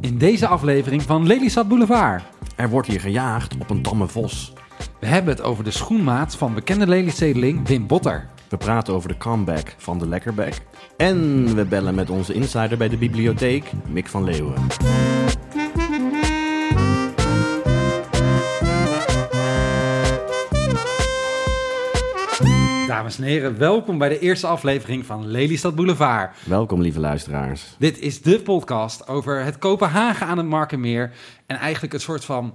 In 0.00 0.18
deze 0.18 0.46
aflevering 0.46 1.02
van 1.02 1.26
Lelystad 1.26 1.68
Boulevard. 1.68 2.22
Er 2.56 2.68
wordt 2.68 2.88
hier 2.88 3.00
gejaagd 3.00 3.54
op 3.58 3.70
een 3.70 3.82
tamme 3.82 4.08
vos. 4.08 4.52
We 5.00 5.06
hebben 5.06 5.34
het 5.34 5.42
over 5.42 5.64
de 5.64 5.70
schoenmaat 5.70 6.36
van 6.36 6.54
bekende 6.54 6.86
Lelystedeling 6.86 7.68
Wim 7.68 7.86
Botter. 7.86 8.28
We 8.48 8.56
praten 8.56 8.94
over 8.94 9.08
de 9.08 9.16
comeback 9.16 9.74
van 9.78 9.98
de 9.98 10.08
Lekkerbek. 10.08 10.60
En 10.96 11.44
we 11.54 11.64
bellen 11.64 11.94
met 11.94 12.10
onze 12.10 12.32
insider 12.32 12.78
bij 12.78 12.88
de 12.88 12.96
bibliotheek, 12.96 13.72
Mick 13.88 14.06
van 14.06 14.24
Leeuwen. 14.24 14.54
Dames 22.90 23.18
en 23.18 23.24
heren, 23.24 23.58
welkom 23.58 23.98
bij 23.98 24.08
de 24.08 24.18
eerste 24.18 24.46
aflevering 24.46 25.06
van 25.06 25.26
Lelystad 25.26 25.74
Boulevard. 25.74 26.36
Welkom, 26.44 26.80
lieve 26.80 27.00
luisteraars. 27.00 27.74
Dit 27.78 27.98
is 27.98 28.22
de 28.22 28.40
podcast 28.40 29.08
over 29.08 29.44
het 29.44 29.58
Kopenhagen 29.58 30.26
aan 30.26 30.38
het 30.38 30.46
Markenmeer. 30.46 31.12
En 31.46 31.56
eigenlijk 31.56 31.92
het 31.92 32.02
soort 32.02 32.24
van, 32.24 32.54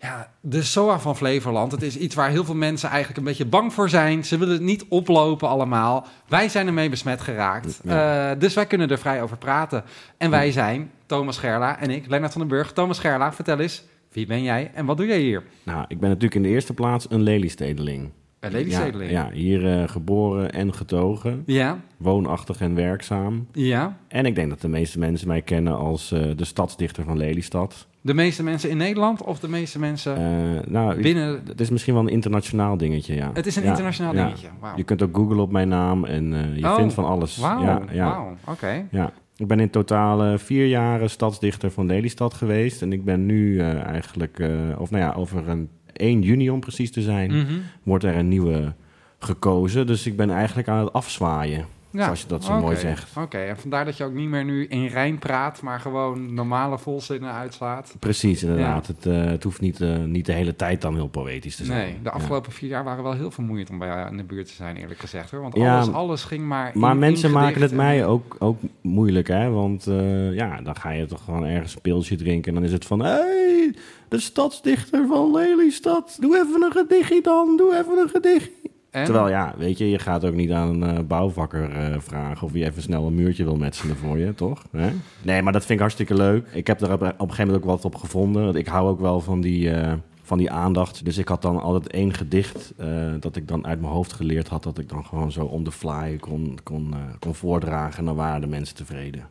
ja, 0.00 0.30
de 0.40 0.62
SOA 0.62 0.98
van 0.98 1.16
Flevoland. 1.16 1.72
Het 1.72 1.82
is 1.82 1.96
iets 1.96 2.14
waar 2.14 2.30
heel 2.30 2.44
veel 2.44 2.54
mensen 2.54 2.88
eigenlijk 2.88 3.18
een 3.18 3.24
beetje 3.24 3.44
bang 3.44 3.72
voor 3.72 3.88
zijn. 3.88 4.24
Ze 4.24 4.38
willen 4.38 4.54
het 4.54 4.62
niet 4.62 4.84
oplopen 4.88 5.48
allemaal. 5.48 6.06
Wij 6.28 6.48
zijn 6.48 6.66
ermee 6.66 6.88
besmet 6.88 7.20
geraakt. 7.20 7.80
Ja. 7.84 8.30
Eh, 8.30 8.40
dus 8.40 8.54
wij 8.54 8.66
kunnen 8.66 8.90
er 8.90 8.98
vrij 8.98 9.22
over 9.22 9.36
praten. 9.36 9.84
En 10.16 10.30
wij 10.30 10.52
zijn 10.52 10.90
Thomas 11.06 11.38
Gerla 11.38 11.78
en 11.80 11.90
ik, 11.90 12.06
Lennart 12.08 12.32
van 12.32 12.40
den 12.40 12.50
Burg. 12.50 12.72
Thomas 12.72 12.98
Gerla, 12.98 13.32
vertel 13.32 13.58
eens, 13.58 13.84
wie 14.12 14.26
ben 14.26 14.42
jij 14.42 14.70
en 14.74 14.86
wat 14.86 14.96
doe 14.96 15.06
jij 15.06 15.20
hier? 15.20 15.42
Nou, 15.62 15.84
ik 15.88 16.00
ben 16.00 16.08
natuurlijk 16.08 16.34
in 16.34 16.42
de 16.42 16.48
eerste 16.48 16.74
plaats 16.74 17.06
een 17.08 17.22
Lelystedeling. 17.22 18.10
Bij 18.42 18.50
Lelystedeling. 18.50 19.10
Ja, 19.10 19.24
ja, 19.26 19.32
hier 19.32 19.66
eh, 19.80 19.88
geboren 19.88 20.52
en 20.52 20.74
getogen, 20.74 21.42
Ja, 21.46 21.78
woonachtig 21.96 22.60
en 22.60 22.74
werkzaam. 22.74 23.46
ja. 23.52 23.96
En 24.08 24.26
ik 24.26 24.34
denk 24.34 24.48
dat 24.50 24.60
de 24.60 24.68
meeste 24.68 24.98
mensen 24.98 25.28
mij 25.28 25.42
kennen 25.42 25.76
als 25.76 26.12
eh, 26.12 26.20
de 26.36 26.44
stadsdichter 26.44 27.04
van 27.04 27.16
Lelystad. 27.16 27.86
De 28.00 28.14
meeste 28.14 28.42
mensen 28.42 28.70
in 28.70 28.76
Nederland 28.76 29.22
of 29.22 29.38
de 29.40 29.48
meeste 29.48 29.78
mensen 29.78 30.16
Eh, 30.16 30.66
nou, 30.70 31.02
binnen... 31.02 31.40
het 31.46 31.60
is 31.60 31.70
misschien 31.70 31.94
wel 31.94 32.02
een 32.02 32.08
internationaal 32.08 32.76
dingetje, 32.76 33.14
ja. 33.14 33.30
Het 33.34 33.46
is 33.46 33.56
een 33.56 33.62
Ja, 33.62 33.68
internationaal 33.70 34.14
ja. 34.14 34.24
dingetje. 34.24 34.48
Wauw. 34.60 34.76
Je 34.76 34.82
kunt 34.84 35.02
ook 35.02 35.16
googlen 35.16 35.38
op 35.40 35.50
mijn 35.52 35.68
naam 35.68 36.04
en 36.04 36.52
je 36.54 36.64
Oh, 36.64 36.74
vindt 36.74 36.94
van 36.94 37.04
alles. 37.04 37.36
Wauw, 37.36 37.62
Ja, 37.62 37.82
ja, 37.92 38.04
wauw, 38.08 38.36
oké. 38.46 38.86
ja. 38.90 39.12
Ik 39.36 39.46
ben 39.46 39.60
in 39.60 39.70
totaal 39.70 40.38
vier 40.38 40.66
jaren 40.66 41.10
stadsdichter 41.10 41.70
van 41.70 41.86
Lelystad 41.86 42.34
geweest. 42.34 42.82
En 42.82 42.92
ik 42.92 43.04
ben 43.04 43.26
nu 43.26 43.58
eigenlijk, 43.60 44.42
of 44.78 44.90
nou 44.90 45.02
ja, 45.02 45.12
over 45.12 45.48
een 45.48 45.68
1 46.02 46.22
juni 46.22 46.50
om 46.50 46.60
precies 46.60 46.90
te 46.92 47.02
zijn, 47.02 47.30
Mhm. 47.36 47.52
wordt 47.82 48.04
er 48.04 48.16
een 48.16 48.28
nieuwe 48.28 48.74
gekozen. 49.18 49.86
Dus 49.86 50.06
ik 50.06 50.16
ben 50.16 50.30
eigenlijk 50.30 50.68
aan 50.68 50.78
het 50.84 50.92
afzwaaien, 50.92 51.64
Ja, 51.92 52.02
zoals 52.04 52.20
je 52.20 52.26
dat 52.26 52.44
zo 52.44 52.60
mooi 52.60 52.76
zegt. 52.76 53.16
Oké, 53.16 53.38
en 53.38 53.56
vandaar 53.58 53.84
dat 53.84 53.96
je 53.96 54.04
ook 54.04 54.12
niet 54.12 54.28
meer 54.28 54.44
nu 54.44 54.66
in 54.66 54.86
Rijn 54.86 55.18
praat, 55.18 55.62
maar 55.62 55.80
gewoon 55.80 56.34
normale 56.34 56.78
volzinnen 56.78 57.32
uitslaat. 57.32 57.94
Precies, 57.98 58.42
inderdaad. 58.42 58.86
Het, 58.86 59.06
eh, 59.06 59.24
het 59.24 59.42
hoeft 59.42 59.60
niet, 59.60 59.80
eh, 59.80 59.98
niet 59.98 60.26
de 60.26 60.32
hele 60.32 60.56
tijd 60.56 60.80
dan 60.80 60.94
heel 60.94 61.08
poëtisch 61.08 61.56
te 61.56 61.64
zijn. 61.64 61.78
Nee, 61.78 61.92
de 61.92 62.08
Ja. 62.08 62.10
afgelopen 62.10 62.52
vier 62.52 62.68
jaar 62.68 62.84
waren 62.84 63.02
wel 63.02 63.12
heel 63.12 63.30
vermoeiend 63.30 63.70
om 63.70 63.78
bij 63.78 63.88
jou 63.88 64.10
in 64.10 64.16
de 64.16 64.22
buurt 64.24 64.46
te 64.46 64.52
zijn, 64.54 64.76
eerlijk 64.76 65.00
gezegd. 65.00 65.30
Hoor. 65.30 65.40
Want 65.40 65.54
alles, 65.58 65.92
alles 65.92 66.24
ging 66.24 66.44
maar 66.46 66.70
in- 66.74 66.80
Maar 66.80 66.96
mensen 66.96 67.28
in 67.28 67.34
maken 67.34 67.60
het 67.62 67.72
mij 67.72 68.06
ook, 68.06 68.36
ook 68.38 68.58
moeilijk, 68.80 69.28
hè? 69.28 69.50
Want 69.50 69.86
eh, 69.86 70.34
ja, 70.34 70.60
dan 70.60 70.76
ga 70.76 70.90
je 70.90 71.06
toch 71.06 71.24
gewoon 71.24 71.44
ergens 71.44 71.74
een 71.74 71.80
pilsje 71.80 72.16
drinken 72.16 72.48
en 72.48 72.54
dan 72.54 72.64
is 72.64 72.72
het 72.72 72.84
van... 72.84 73.00
Hé, 73.00 73.10
hey, 73.10 73.74
de 74.08 74.20
stadsdichter 74.20 75.06
van 75.06 75.30
Lelystad, 75.32 76.16
doe 76.20 76.36
even 76.36 76.62
een 76.62 76.72
gedichtje 76.72 77.20
dan, 77.22 77.56
doe 77.56 77.72
even 77.78 77.98
een 77.98 78.08
gedichtje. 78.08 78.50
Terwijl 78.92 79.28
ja, 79.28 79.54
weet 79.56 79.78
je, 79.78 79.90
je 79.90 79.98
gaat 79.98 80.24
ook 80.24 80.34
niet 80.34 80.50
aan 80.50 80.82
een 80.82 80.96
eh, 80.96 81.04
bouwvakker 81.04 81.70
eh, 81.70 81.98
vragen 81.98 82.46
of 82.46 82.52
hij 82.52 82.66
even 82.66 82.82
snel 82.82 83.06
een 83.06 83.14
muurtje 83.14 83.44
wil 83.44 83.56
metselen 83.56 83.96
voor 83.96 84.18
je, 84.18 84.34
toch? 84.34 84.64
Hè? 84.70 84.90
Nee, 85.22 85.42
maar 85.42 85.52
dat 85.52 85.62
vind 85.62 85.72
ik 85.72 85.78
hartstikke 85.78 86.14
leuk. 86.14 86.46
Ik 86.52 86.66
heb 86.66 86.80
er 86.80 86.92
op, 86.92 87.00
een 87.00 87.08
gegeven 87.16 87.46
moment 87.46 87.56
ook 87.56 87.70
wat 87.70 87.84
op 87.84 87.94
gevonden. 87.94 88.54
Ik 88.54 88.66
hou 88.66 88.88
ook 88.88 89.00
wel 89.00 89.20
van 89.20 89.40
die, 89.40 89.70
eh, 89.70 89.92
van 90.22 90.38
die 90.38 90.50
aandacht. 90.50 91.04
Dus 91.04 91.18
ik 91.18 91.28
had 91.28 91.42
dan 91.42 91.60
altijd 91.60 91.92
één 91.92 92.14
gedicht 92.14 92.74
dat 93.20 93.36
ik 93.36 93.48
dan 93.48 93.66
uit 93.66 93.80
mijn 93.80 93.92
hoofd 93.92 94.12
geleerd 94.12 94.48
had, 94.48 94.62
dat 94.62 94.78
ik 94.78 94.88
dan 94.88 95.04
gewoon 95.04 95.32
zo 95.32 95.44
on 95.44 95.64
the 95.64 95.72
fly 95.72 96.16
kon, 96.20 96.58
kon, 96.62 96.94
kon 97.18 97.34
voordragen. 97.34 97.98
En 97.98 98.04
dan 98.04 98.16
waren 98.16 98.40
de 98.40 98.46
mensen 98.46 98.76
tevreden. 98.76 99.26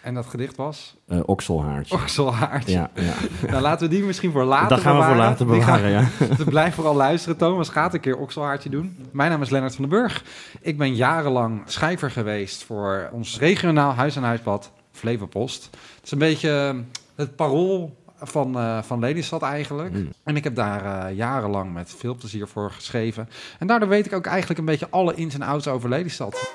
En 0.00 0.14
dat 0.14 0.26
gedicht 0.26 0.56
was? 0.56 0.94
Eh 1.08 1.18
okselhaartje. 1.26 1.94
Okselhaartje. 1.94 2.72
Ja, 2.72 2.90
ja. 2.94 3.12
Nou, 3.50 3.62
laten 3.62 3.88
we 3.88 3.94
die 3.94 4.04
misschien 4.04 4.32
voor 4.32 4.44
later 4.44 4.68
dat 4.68 4.80
gaan 4.80 4.98
we 4.98 5.04
voor 5.04 5.16
later 5.16 5.46
gaan- 5.46 5.58
bewaren, 5.58 5.90
ja. 5.90 6.04
Dus 6.36 6.44
blijf 6.44 6.74
vooral 6.74 6.94
luisteren. 6.94 7.36
Thomas 7.36 7.68
gaat 7.68 7.94
een 7.94 8.00
keer 8.00 8.16
okselhaartje 8.16 8.70
doen. 8.70 8.96
Mijn 9.10 9.30
naam 9.30 9.42
is 9.42 9.50
Lennart 9.50 9.74
van 9.74 9.88
den 9.88 9.98
Burg. 9.98 10.24
Ik 10.60 10.78
ben 10.78 10.94
jarenlang 10.94 11.62
schrijver 11.66 12.10
geweest 12.10 12.64
voor 12.64 13.08
ons 13.12 13.38
regionaal 13.38 13.92
huis-aan-huisblad 13.92 14.70
Flevopost. 14.92 15.64
Het 15.96 16.04
is 16.04 16.10
een 16.10 16.18
beetje 16.18 16.82
het 17.14 17.36
parool 17.36 17.96
van, 18.22 18.58
eh 18.58 18.78
van 18.82 18.98
Lelystad 18.98 19.42
eigenlijk. 19.42 19.92
Mm. 19.94 20.12
En 20.24 20.36
ik 20.36 20.44
heb 20.44 20.54
daar 20.54 21.06
eh, 21.08 21.16
jarenlang 21.16 21.72
met 21.72 21.94
veel 21.98 22.14
plezier 22.14 22.48
voor 22.48 22.70
geschreven. 22.70 23.28
En 23.58 23.66
daardoor 23.66 23.88
weet 23.88 24.06
ik 24.06 24.12
ook 24.12 24.26
eigenlijk 24.26 24.58
een 24.58 24.64
beetje 24.66 24.86
alle 24.90 25.14
ins 25.14 25.34
en 25.34 25.42
outs 25.42 25.68
over 25.68 25.88
Lelystad. 25.88 26.52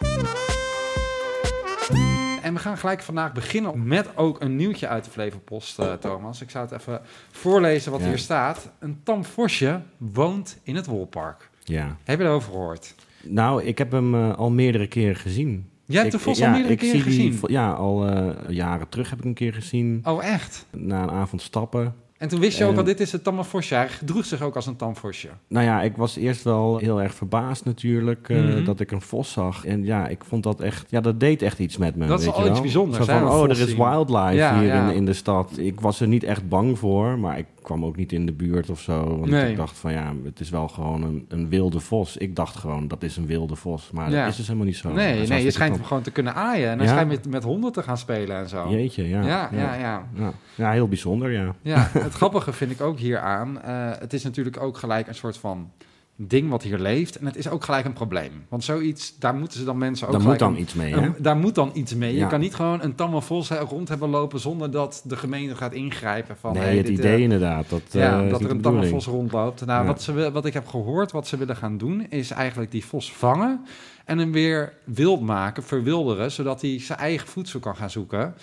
En 2.54 2.60
we 2.60 2.66
gaan 2.66 2.78
gelijk 2.78 3.02
vandaag 3.02 3.32
beginnen 3.34 3.88
met 3.88 4.18
ook 4.18 4.42
een 4.42 4.56
nieuwtje 4.56 4.88
uit 4.88 5.04
de 5.04 5.10
Flevopost, 5.12 5.80
eh, 5.80 5.94
Thomas. 5.94 6.42
Ik 6.42 6.50
zou 6.50 6.66
het 6.70 6.80
even 6.80 7.02
voorlezen 7.32 7.92
wat 7.92 8.02
Ja. 8.02 8.08
hier 8.08 8.18
staat. 8.18 8.70
Een 8.80 9.00
tam 9.04 9.26
vosje 9.26 9.82
woont 9.98 10.58
in 10.64 10.76
het 10.76 10.86
Wolpark. 10.86 11.50
ja. 11.64 11.98
Heb 12.04 12.20
je 12.20 12.26
erover 12.26 12.52
gehoord? 12.52 12.96
Nou, 13.24 13.64
ik 13.64 13.78
heb 13.78 13.92
hem 13.92 14.16
eh, 14.16 14.36
al 14.38 14.50
meerdere 14.52 14.88
keren 14.88 15.16
gezien. 15.16 15.70
Jij 15.86 16.00
hebt 16.02 16.12
de 16.12 16.20
vos 16.20 16.38
ja, 16.38 16.46
al 16.46 16.52
meerdere 16.52 16.74
ik 16.74 16.80
keren 16.80 16.94
die 16.94 17.04
gezien. 17.04 17.40
ja, 17.46 17.72
al 17.72 18.08
eh, 18.08 18.30
jaren 18.50 18.90
terug 18.90 19.10
heb 19.10 19.20
ik 19.20 19.26
een 19.26 19.34
keer 19.34 19.54
gezien. 19.54 20.02
Oh, 20.04 20.24
echt? 20.26 20.66
Na 20.72 21.04
een 21.04 21.12
avond 21.12 21.42
stappen. 21.42 21.96
En 22.24 22.30
toen 22.30 22.40
wist 22.40 22.58
je 22.58 22.66
ook 22.66 22.78
al, 22.78 22.84
dit 22.84 23.00
is 23.00 23.12
het 23.12 23.24
tamme 23.24 23.44
vosje. 23.44 23.76
Hij 23.76 23.90
gedroeg 23.90 24.26
zich 24.26 24.42
ook 24.42 24.56
als 24.56 24.66
een 24.68 24.76
tam 24.76 24.96
vosje. 24.96 25.28
Nou 25.48 25.66
ja, 25.66 25.82
ik 25.82 25.98
was 25.98 26.16
eerst 26.18 26.44
wel 26.44 26.78
heel 26.78 27.02
erg 27.02 27.14
verbaasd 27.14 27.66
natuurlijk 27.66 28.30
eh, 28.30 28.38
Mhm. 28.38 28.64
dat 28.64 28.80
ik 28.80 28.92
een 28.92 29.02
vos 29.02 29.32
zag. 29.32 29.66
En 29.66 29.84
ja, 29.86 30.08
ik 30.08 30.24
vond 30.24 30.44
dat 30.44 30.62
echt, 30.62 30.86
ja, 30.90 31.02
dat 31.02 31.20
deed 31.20 31.42
echt 31.42 31.60
iets 31.60 31.78
met 31.78 31.96
me. 31.96 32.06
Dat 32.06 32.20
is 32.20 32.26
weet 32.26 32.34
wel 32.36 32.44
je 32.44 32.50
iets 32.50 32.60
wel. 32.60 32.68
bijzonders, 32.68 33.06
Zo 33.06 33.20
van, 33.20 33.28
oh, 33.32 33.44
er 33.44 33.60
is 33.60 33.76
wildlife 33.76 34.34
Ja, 34.36 34.60
hier 34.60 34.68
ja. 34.68 34.90
In, 34.90 34.96
in 34.96 35.06
de 35.06 35.14
stad. 35.14 35.52
Ik 35.58 35.80
was 35.82 36.00
er 36.00 36.08
niet 36.08 36.24
echt 36.24 36.50
bang 36.50 36.80
voor, 36.80 37.20
maar 37.20 37.38
ik 37.38 37.46
kwam 37.62 37.86
ook 37.86 37.96
niet 37.96 38.12
in 38.12 38.26
de 38.26 38.32
buurt 38.34 38.70
of 38.70 38.80
zo. 38.80 39.18
Want 39.20 39.32
Nee. 39.32 39.52
ik 39.52 39.58
dacht 39.58 39.78
van 39.78 39.92
ja, 39.92 40.14
het 40.24 40.40
is 40.40 40.50
wel 40.50 40.68
gewoon 40.68 41.04
een, 41.04 41.26
een 41.28 41.50
wilde 41.50 41.80
vos. 41.80 42.18
Ik 42.18 42.36
dacht 42.36 42.56
gewoon, 42.56 42.88
dat 42.88 43.04
is 43.04 43.18
een 43.18 43.26
wilde 43.26 43.56
vos. 43.56 43.90
Maar 43.92 44.12
Ja. 44.12 44.20
dat 44.22 44.32
is 44.32 44.36
dus 44.38 44.46
helemaal 44.48 44.68
niet 44.68 44.78
zo. 44.78 44.92
Nee, 44.94 45.22
is 45.22 45.30
nee, 45.30 45.44
je 45.44 45.52
schijnt 45.52 45.76
hem 45.76 45.84
gewoon 45.86 46.04
te 46.04 46.12
kunnen 46.12 46.36
aaien. 46.36 46.70
En 46.70 46.78
hij 46.78 46.88
schijnt 46.88 47.08
met, 47.10 47.28
met 47.30 47.44
honden 47.44 47.72
te 47.72 47.84
gaan 47.84 47.98
spelen 47.98 48.38
en 48.38 48.50
zo. 48.50 48.70
Jeetje, 48.70 49.08
ja. 49.08 49.22
ja, 49.22 49.50
ja, 49.52 49.74
ja. 49.76 50.08
Ja, 50.16 50.34
ja, 50.56 50.72
heel 50.72 50.88
bijzonder, 50.88 51.32
ja. 51.32 51.56
Ja, 51.62 51.90
het 51.92 52.13
grappige 52.14 52.54
vind 52.54 52.72
ik 52.72 52.82
ook 52.82 53.00
hieraan. 53.00 53.62
eh 53.62 53.90
het 54.00 54.14
is 54.14 54.24
natuurlijk 54.24 54.62
ook 54.62 54.78
gelijk 54.78 55.08
een 55.08 55.16
soort 55.16 55.38
van 55.38 55.72
ding 56.16 56.50
wat 56.50 56.64
hier 56.64 56.78
leeft. 56.80 57.16
En 57.18 57.26
het 57.26 57.36
is 57.36 57.50
ook 57.50 57.64
gelijk 57.64 57.86
een 57.86 57.94
probleem. 57.94 58.32
Want 58.50 58.64
zoiets, 58.64 59.18
daar 59.20 59.36
moeten 59.36 59.60
ze 59.60 59.66
dan 59.66 59.78
mensen 59.78 60.08
ook 60.08 60.14
Daar 60.14 60.22
moet 60.22 60.40
dan 60.40 60.54
een- 60.54 60.60
iets 60.62 60.74
mee, 60.74 60.94
hè? 60.94 61.02
een- 61.02 61.16
daar 61.18 61.38
moet 61.38 61.56
dan 61.56 61.72
iets 61.74 61.96
mee. 61.96 62.16
Je 62.16 62.28
kan 62.28 62.40
niet 62.40 62.56
gewoon 62.56 62.82
een 62.82 62.96
tamme 62.96 63.22
vos 63.22 63.50
rond 63.50 63.90
hebben 63.90 64.10
lopen 64.10 64.40
zonder 64.40 64.72
dat 64.72 65.04
de 65.08 65.16
gemeente 65.18 65.56
gaat 65.56 65.74
ingrijpen. 65.74 66.38
Van, 66.38 66.54
nee, 66.54 66.62
hey, 66.64 66.78
het 66.78 66.86
dit, 66.86 66.98
idee 66.98 67.16
eh, 67.16 67.22
inderdaad. 67.22 67.70
Dat, 67.70 67.82
ja, 67.92 68.24
eh, 68.24 68.30
dat 68.30 68.42
er 68.42 68.50
een 68.50 68.62
tamme 68.62 68.86
vos 68.88 69.06
rondloopt. 69.06 69.66
Nou, 69.66 69.82
Ja. 69.82 69.88
wat, 69.88 70.02
ze, 70.02 70.32
wat 70.32 70.46
ik 70.46 70.54
heb 70.54 70.68
gehoord, 70.68 71.12
wat 71.12 71.28
ze 71.28 71.38
willen 71.38 71.56
gaan 71.56 71.78
doen, 71.78 72.06
is 72.10 72.32
eigenlijk 72.32 72.72
die 72.72 72.86
vos 72.86 73.14
vangen 73.14 73.66
en 74.06 74.18
hem 74.18 74.32
weer 74.32 74.74
wild 74.84 75.22
maken, 75.22 75.64
verwilderen, 75.64 76.32
zodat 76.32 76.62
hij 76.62 76.80
zijn 76.80 77.00
eigen 77.00 77.28
voedsel 77.28 77.60
kan 77.60 77.76
gaan 77.76 77.90
zoeken. 77.90 78.34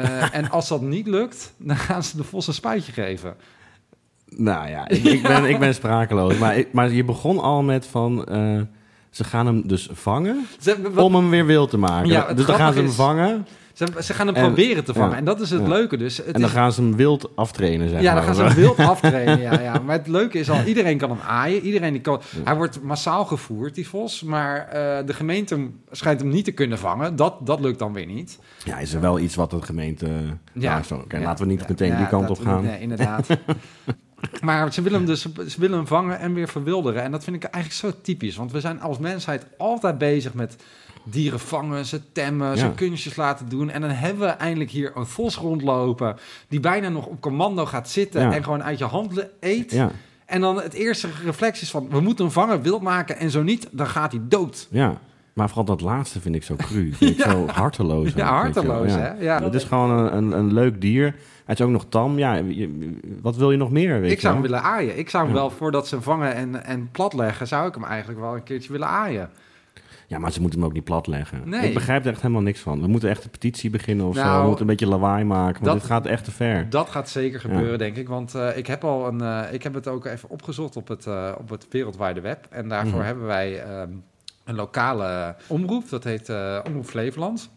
Eh, 0.00 0.34
en 0.34 0.50
als 0.50 0.68
dat 0.68 0.80
niet 0.82 1.06
lukt, 1.06 1.52
dan 1.56 1.76
gaan 1.76 2.02
ze 2.02 2.16
de 2.16 2.24
vos 2.24 2.46
een 2.46 2.54
spuitje 2.54 2.92
geven. 2.92 3.34
Nou 4.28 4.68
ja, 4.68 4.88
ik, 4.88 5.04
ik, 5.04 5.22
ben, 5.22 5.44
ik 5.44 5.58
ben 5.58 5.74
sprakeloos. 5.74 6.38
Maar, 6.38 6.56
ik- 6.56 6.72
maar 6.72 6.90
je 6.90 7.04
begon 7.04 7.38
al 7.38 7.62
met 7.62 7.86
van... 7.86 8.24
eh, 8.24 8.60
ze 9.10 9.24
gaan 9.24 9.46
hem 9.46 9.66
dus 9.68 9.88
vangen 9.92 10.46
Ze, 10.60 10.90
wat- 10.92 11.04
om 11.04 11.14
hem 11.14 11.30
weer 11.30 11.46
wild 11.46 11.70
te 11.70 11.76
maken. 11.78 12.08
Ja, 12.08 12.32
dus 12.34 12.46
dan 12.46 12.56
gaan 12.56 12.72
ze 12.72 12.78
hem 12.78 12.88
is- 12.88 12.94
vangen 12.94 13.46
ze, 13.72 13.86
ze 14.02 14.14
gaan 14.14 14.26
hem 14.26 14.36
En- 14.36 14.42
proberen 14.44 14.84
te 14.84 14.92
vangen. 14.94 15.10
ja. 15.10 15.16
En 15.16 15.24
dat 15.24 15.40
is 15.40 15.50
het 15.50 15.60
Ja. 15.62 15.68
leuke. 15.68 15.96
Dus 15.96 16.16
het 16.16 16.26
en 16.26 16.32
dan 16.32 16.42
is, 16.42 16.50
gaan 16.50 16.72
ze 16.72 16.80
hem 16.80 16.96
wild 16.96 17.36
aftrainen, 17.36 17.88
zeg 17.88 18.00
ja, 18.00 18.14
maar. 18.14 18.14
dan 18.14 18.24
gaan 18.24 18.34
ze 18.34 18.42
hem 18.42 18.54
wild 18.64 18.78
aftrainen. 18.94 19.40
Ja, 19.40 19.60
ja. 19.60 19.78
Maar 19.78 19.98
het 19.98 20.06
leuke 20.06 20.38
is 20.38 20.50
al, 20.50 20.62
iedereen 20.64 20.98
kan 20.98 21.10
hem 21.10 21.20
aaien. 21.26 21.62
Iedereen 21.62 21.92
die 21.92 22.00
kan, 22.02 22.20
hij 22.44 22.56
wordt 22.56 22.82
massaal 22.82 23.24
gevoerd, 23.24 23.74
die 23.74 23.88
vos. 23.88 24.22
Maar 24.22 24.68
eh, 24.68 25.06
de 25.06 25.14
gemeente 25.14 25.68
schijnt 25.90 26.20
hem 26.20 26.28
niet 26.28 26.44
te 26.44 26.52
kunnen 26.52 26.78
vangen. 26.78 27.16
Dat, 27.16 27.46
dat 27.46 27.60
lukt 27.60 27.78
dan 27.78 27.92
weer 27.92 28.06
niet. 28.06 28.38
Ja, 28.64 28.78
is 28.78 28.94
er 28.94 29.00
wel 29.00 29.18
iets 29.18 29.34
wat 29.34 29.50
de 29.50 29.62
gemeente... 29.62 30.06
Ja, 30.52 30.82
zo, 30.82 30.94
oké, 30.94 31.18
laten 31.18 31.44
we 31.46 31.50
niet 31.52 31.68
meteen 31.68 31.96
die 31.96 32.06
kant 32.06 32.30
op 32.30 32.38
gaan. 32.40 32.64
Nee, 32.64 32.80
inderdaad. 32.80 33.26
maar 34.40 34.72
ze 34.72 34.82
willen 34.82 34.98
hem 34.98 35.06
dus 35.06 35.20
ze 35.22 35.60
willen 35.60 35.76
hem 35.76 35.86
vangen 35.86 36.18
en 36.18 36.34
weer 36.34 36.48
verwilderen. 36.48 37.02
En 37.02 37.10
dat 37.10 37.24
vind 37.24 37.36
ik 37.36 37.42
eigenlijk 37.44 37.74
zo 37.94 38.00
typisch. 38.02 38.36
Want 38.36 38.52
we 38.52 38.60
zijn 38.60 38.80
als 38.80 38.98
mensheid 38.98 39.46
altijd 39.58 39.98
bezig 39.98 40.34
met 40.34 40.56
dieren 41.04 41.40
vangen, 41.40 41.86
ze 41.86 42.12
temmen, 42.12 42.58
ze 42.58 42.70
kunstjes 42.74 43.16
laten 43.16 43.48
doen. 43.48 43.70
En 43.70 43.80
dan 43.80 43.90
hebben 43.90 44.26
we 44.26 44.32
eindelijk 44.32 44.70
hier 44.70 44.92
een 44.94 45.06
vos 45.06 45.36
rondlopen... 45.36 46.16
die 46.48 46.60
bijna 46.60 46.88
nog 46.88 47.06
op 47.06 47.20
commando 47.20 47.66
gaat 47.66 47.88
zitten 47.90 48.32
en 48.32 48.42
gewoon 48.44 48.62
uit 48.62 48.78
je 48.78 48.84
hand 48.84 49.14
le- 49.14 49.30
eet. 49.40 49.70
Ja, 49.70 49.90
En 50.26 50.40
dan 50.40 50.56
het 50.62 50.72
eerste 50.72 51.08
reflex 51.24 51.62
is 51.62 51.70
van... 51.70 51.88
we 51.90 52.00
moeten 52.00 52.24
hem 52.24 52.34
vangen, 52.34 52.62
wild 52.62 52.82
maken 52.82 53.16
en 53.18 53.30
zo 53.30 53.42
niet, 53.42 53.68
dan 53.70 53.86
gaat 53.86 54.12
hij 54.12 54.20
dood. 54.24 54.66
ja. 54.70 54.98
Maar 55.32 55.48
vooral 55.48 55.64
dat 55.64 55.80
laatste 55.80 56.20
vind 56.20 56.34
ik 56.34 56.42
zo 56.42 56.54
cru. 56.56 56.92
Vind 56.92 57.18
ik 57.18 57.24
zo 57.30 57.46
harteloos. 57.46 58.12
Ja, 58.14 58.26
harteloos, 58.26 58.92
hè? 58.92 59.10
Ja. 59.12 59.42
Het 59.42 59.54
is 59.54 59.64
gewoon 59.64 59.90
een, 59.90 60.16
een, 60.16 60.32
een 60.38 60.52
leuk 60.52 60.80
dier. 60.80 61.14
Hij 61.44 61.54
is 61.54 61.60
ook 61.60 61.70
nog 61.70 61.86
tam. 61.88 62.18
Ja, 62.18 62.34
je- 62.34 62.98
wat 63.22 63.36
wil 63.36 63.50
je 63.50 63.56
nog 63.56 63.70
meer? 63.70 64.00
Weet 64.00 64.10
Ik 64.12 64.20
zou 64.20 64.32
hem 64.32 64.42
willen 64.42 64.62
aaien. 64.62 64.98
Ik 64.98 65.10
zou 65.10 65.24
hem 65.24 65.34
Ja. 65.34 65.40
wel, 65.40 65.50
voordat 65.50 65.88
ze 65.88 65.94
hem 65.94 66.04
vangen 66.04 66.34
en, 66.34 66.64
en 66.64 66.88
platleggen, 66.90 67.46
zou 67.48 67.68
ik 67.68 67.74
hem 67.74 67.84
eigenlijk 67.84 68.20
wel 68.20 68.34
een 68.34 68.42
keertje 68.42 68.72
willen 68.72 68.88
aaien. 68.88 69.30
Ja, 70.12 70.18
maar 70.18 70.32
ze 70.32 70.40
moeten 70.40 70.58
hem 70.58 70.68
ook 70.68 70.74
niet 70.74 70.84
platleggen. 70.84 71.42
Nee. 71.44 71.68
Ik 71.68 71.74
begrijp 71.74 72.04
er 72.04 72.10
echt 72.12 72.20
helemaal 72.22 72.42
niks 72.42 72.60
van. 72.60 72.80
We 72.80 72.86
moeten 72.86 73.08
echt 73.08 73.24
een 73.24 73.30
petitie 73.30 73.70
beginnen 73.70 74.06
of 74.06 74.14
zo. 74.16 74.22
Nou, 74.22 74.40
We 74.40 74.46
moeten 74.46 74.60
een 74.60 74.70
beetje 74.70 74.86
lawaai 74.86 75.24
maken. 75.24 75.52
Want 75.52 75.64
dat- 75.64 75.74
dit 75.74 75.84
gaat 75.84 76.06
echt 76.06 76.24
te 76.24 76.30
ver. 76.30 76.70
Dat 76.70 76.88
gaat 76.90 77.08
zeker 77.08 77.40
gebeuren, 77.40 77.70
Ja. 77.70 77.76
denk 77.76 77.96
ik. 77.96 78.08
Want 78.08 78.34
eh, 78.34 78.56
ik 78.56 78.66
heb 78.66 78.84
al 78.84 79.06
een. 79.08 79.20
eh, 79.20 79.52
ik 79.52 79.62
heb 79.62 79.74
het 79.74 79.88
ook 79.88 80.04
even 80.06 80.30
opgezocht 80.30 80.76
op 80.76 80.88
het, 80.88 81.06
eh, 81.06 81.32
op 81.38 81.48
het 81.50 81.66
wereldwijde 81.70 82.20
web. 82.20 82.46
En 82.50 82.68
daarvoor 82.68 82.96
Mhm. 82.98 83.06
hebben 83.06 83.26
wij 83.26 83.62
ehm, 83.62 83.88
een 84.44 84.54
lokale 84.54 85.36
omroep. 85.46 85.88
Dat 85.88 86.04
heet 86.04 86.28
Omroep 86.66 86.84
Flevoland. 86.86 87.50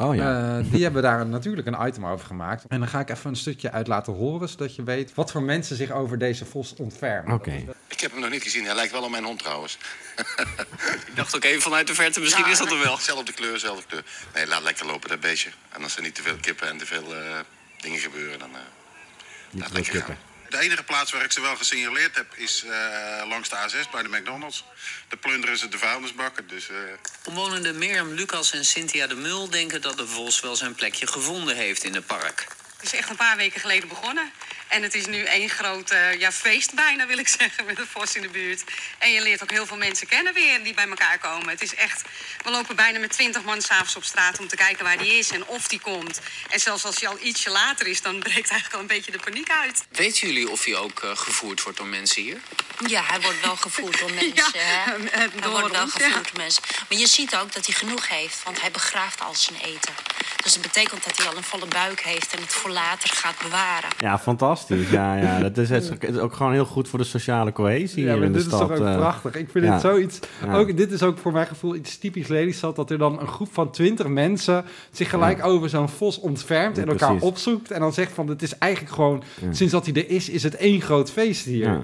Oh 0.00 0.14
ja. 0.14 0.58
Eh, 0.58 0.64
die 0.72 0.82
hebben 0.82 1.02
daar 1.02 1.26
natuurlijk 1.26 1.66
een 1.66 1.86
item 1.86 2.06
over 2.06 2.26
gemaakt. 2.26 2.64
En 2.68 2.78
dan 2.78 2.88
ga 2.88 3.00
ik 3.00 3.10
even 3.10 3.30
een 3.30 3.36
stukje 3.36 3.70
uit 3.70 3.86
laten 3.86 4.12
horen, 4.12 4.48
zodat 4.48 4.74
je 4.74 4.82
weet 4.82 5.14
wat 5.14 5.30
voor 5.30 5.42
mensen 5.42 5.76
zich 5.76 5.90
over 5.90 6.18
deze 6.18 6.44
vos 6.44 6.74
ontfermen. 6.76 7.34
Oké. 7.34 7.64
Ik 7.88 8.00
heb 8.00 8.10
hem 8.10 8.20
nog 8.20 8.30
niet 8.30 8.42
gezien. 8.42 8.64
Hij 8.64 8.74
lijkt 8.74 8.92
wel 8.92 9.02
op 9.02 9.10
mijn 9.10 9.24
hond 9.24 9.38
trouwens. 9.38 9.78
Ik 11.06 11.12
dacht 11.16 11.36
ook 11.36 11.44
even 11.44 11.62
vanuit 11.62 11.86
de 11.86 11.94
verte, 11.94 12.20
misschien 12.20 12.44
Ja, 12.44 12.50
is 12.50 12.58
dat 12.58 12.70
er 12.70 12.78
wel. 12.78 12.96
Zelfde 12.96 13.32
kleur, 13.32 13.58
zelfde 13.58 13.84
kleur. 13.86 14.04
Nee, 14.34 14.46
laat 14.46 14.62
lekker 14.62 14.86
lopen, 14.86 15.08
dat 15.08 15.20
beestje. 15.20 15.50
En 15.70 15.82
als 15.82 15.96
er 15.96 16.02
niet 16.02 16.14
te 16.14 16.22
veel 16.22 16.36
kippen 16.40 16.68
en 16.68 16.76
te 16.78 16.86
veel 16.86 17.14
eh, 17.14 17.38
dingen 17.80 17.98
gebeuren, 17.98 18.38
dan 18.38 18.50
eh 18.54 18.56
Niet 19.50 19.60
laat 19.62 19.68
te 19.68 19.74
veel 19.74 19.82
lekker 19.82 19.92
kippen. 19.92 20.14
gaan. 20.14 20.29
De 20.50 20.58
enige 20.58 20.82
plaats 20.82 21.12
waar 21.12 21.24
ik 21.24 21.32
ze 21.32 21.40
wel 21.40 21.56
gesignaleerd 21.56 22.16
heb 22.16 22.34
is 22.34 22.64
eh, 22.64 23.28
langs 23.28 23.48
de 23.48 23.56
A6 23.56 23.90
bij 23.90 24.02
de 24.02 24.08
McDonald's. 24.08 24.64
De 25.08 25.16
plunderen 25.16 25.58
ze 25.58 25.68
de 25.68 25.78
vuilnisbakken. 25.78 26.48
Dus 26.48 26.68
eh, 26.68 26.76
Omwonenden 27.24 27.78
Mirjam 27.78 28.12
Lucas 28.12 28.52
en 28.52 28.64
Cynthia 28.64 29.06
de 29.06 29.14
Mul 29.14 29.50
denken 29.50 29.80
dat 29.80 29.96
de 29.96 30.06
vos 30.06 30.40
wel 30.40 30.56
zijn 30.56 30.74
plekje 30.74 31.06
gevonden 31.06 31.56
heeft 31.56 31.84
in 31.84 31.94
het 31.94 32.06
park. 32.06 32.46
Het 32.76 32.92
is 32.92 32.98
echt 32.98 33.10
een 33.10 33.16
paar 33.16 33.36
weken 33.36 33.60
geleden 33.60 33.88
begonnen. 33.88 34.32
En 34.70 34.82
het 34.82 34.94
is 34.94 35.06
nu 35.06 35.22
één 35.24 35.48
groot 35.48 35.90
eh, 35.90 36.14
ja, 36.20 36.32
feest 36.32 36.74
bijna, 36.74 37.06
wil 37.06 37.18
ik 37.18 37.28
zeggen, 37.38 37.64
met 37.64 37.76
de 37.76 37.86
vos 37.86 38.14
in 38.14 38.22
de 38.22 38.28
buurt. 38.28 38.62
En 38.98 39.12
je 39.12 39.22
leert 39.22 39.42
ook 39.42 39.50
heel 39.50 39.66
veel 39.66 39.76
mensen 39.76 40.06
kennen 40.06 40.34
weer 40.34 40.62
die 40.62 40.74
bij 40.74 40.88
elkaar 40.88 41.18
komen. 41.18 41.48
Het 41.48 41.62
is 41.62 41.74
echt, 41.74 42.02
we 42.44 42.50
lopen 42.50 42.76
bijna 42.76 42.98
met 42.98 43.10
twintig 43.12 43.42
man 43.42 43.62
s'avonds 43.62 43.96
op 43.96 44.04
straat 44.04 44.38
om 44.38 44.48
te 44.48 44.56
kijken 44.56 44.84
waar 44.84 44.98
die 44.98 45.18
is 45.18 45.30
en 45.30 45.46
of 45.46 45.68
die 45.68 45.80
komt. 45.80 46.20
En 46.50 46.60
zelfs 46.60 46.84
als 46.84 47.00
hij 47.00 47.08
al 47.08 47.18
ietsje 47.22 47.50
later 47.50 47.86
is, 47.86 48.02
dan 48.02 48.18
breekt 48.18 48.50
eigenlijk 48.50 48.74
al 48.74 48.80
een 48.80 48.86
beetje 48.86 49.10
de 49.10 49.18
paniek 49.18 49.50
uit. 49.50 49.84
Weten 49.90 50.26
jullie 50.28 50.50
of 50.50 50.64
hij 50.64 50.76
ook 50.76 51.00
eh, 51.02 51.10
gevoerd 51.16 51.62
wordt 51.62 51.78
door 51.78 51.86
mensen 51.86 52.22
hier? 52.22 52.40
Ja, 52.86 53.02
hij 53.02 53.20
wordt 53.20 53.40
wel 53.40 53.56
gevoerd 53.56 53.98
door 53.98 54.12
mensen. 54.22 54.50
hè? 54.54 54.94
eh, 54.94 55.18
Hij 55.18 55.28
door 55.40 55.50
wordt 55.50 55.72
wel 55.72 55.82
ons, 55.82 55.94
ja. 55.94 56.04
gevoerd 56.06 56.24
door 56.32 56.42
mensen. 56.42 56.62
Maar 56.88 56.98
je 56.98 57.06
ziet 57.06 57.36
ook 57.36 57.52
dat 57.52 57.66
hij 57.66 57.74
genoeg 57.74 58.08
heeft, 58.08 58.42
want 58.44 58.60
hij 58.60 58.70
begraaft 58.70 59.20
al 59.20 59.34
zijn 59.34 59.56
eten. 59.60 59.94
Dus 60.42 60.52
dat 60.52 60.62
betekent 60.62 61.04
dat 61.04 61.16
hij 61.18 61.26
al 61.26 61.36
een 61.36 61.42
volle 61.42 61.66
buik 61.66 62.00
heeft 62.00 62.32
en 62.34 62.40
het 62.40 62.52
voor 62.52 62.70
later 62.70 63.08
gaat 63.10 63.38
bewaren. 63.38 63.90
Ja, 63.98 64.18
fantastisch. 64.18 64.58
Ja, 64.68 65.16
ja. 65.16 65.40
Dat 65.40 65.58
is, 65.58 65.68
het 65.70 66.04
is 66.04 66.18
ook 66.18 66.32
gewoon 66.32 66.52
heel 66.52 66.64
goed 66.64 66.88
voor 66.88 66.98
de 66.98 67.04
sociale 67.04 67.52
cohesie 67.52 68.04
Ja, 68.04 68.14
maar 68.14 68.24
in 68.24 68.32
de 68.32 68.38
dit 68.38 68.46
is 68.46 68.52
stad. 68.52 68.68
toch 68.68 68.78
ook 68.78 68.86
eh. 68.86 68.96
prachtig. 68.96 69.34
Ik 69.34 69.50
vind 69.50 69.64
ja. 69.64 69.72
het 69.72 69.80
zoiets. 69.80 70.18
Ja. 70.44 70.56
Ook, 70.56 70.76
dit 70.76 70.92
is 70.92 71.02
ook 71.02 71.18
voor 71.18 71.32
mijn 71.32 71.46
gevoel 71.46 71.74
iets 71.74 71.98
typisch 71.98 72.28
Lelystad. 72.28 72.76
Dat 72.76 72.90
er 72.90 72.98
dan 72.98 73.20
een 73.20 73.28
groep 73.28 73.52
van 73.52 73.70
twintig 73.70 74.06
mensen 74.06 74.64
zich 74.90 75.10
gelijk 75.10 75.44
over 75.44 75.68
zo'n 75.68 75.88
vos 75.88 76.20
ontfermt. 76.20 76.78
En 76.78 76.88
elkaar 76.88 77.08
precies. 77.08 77.28
opzoekt. 77.28 77.70
En 77.70 77.80
dan 77.80 77.92
zegt 77.92 78.12
van: 78.12 78.28
Het 78.28 78.42
is 78.42 78.58
eigenlijk 78.58 78.94
gewoon. 78.94 79.22
Sinds 79.50 79.72
dat 79.72 79.86
hij 79.86 79.94
er 79.94 80.10
is, 80.10 80.28
is 80.28 80.42
het 80.42 80.56
één 80.56 80.80
groot 80.80 81.10
feest 81.10 81.44
hier. 81.44 81.64
Ja. 81.64 81.82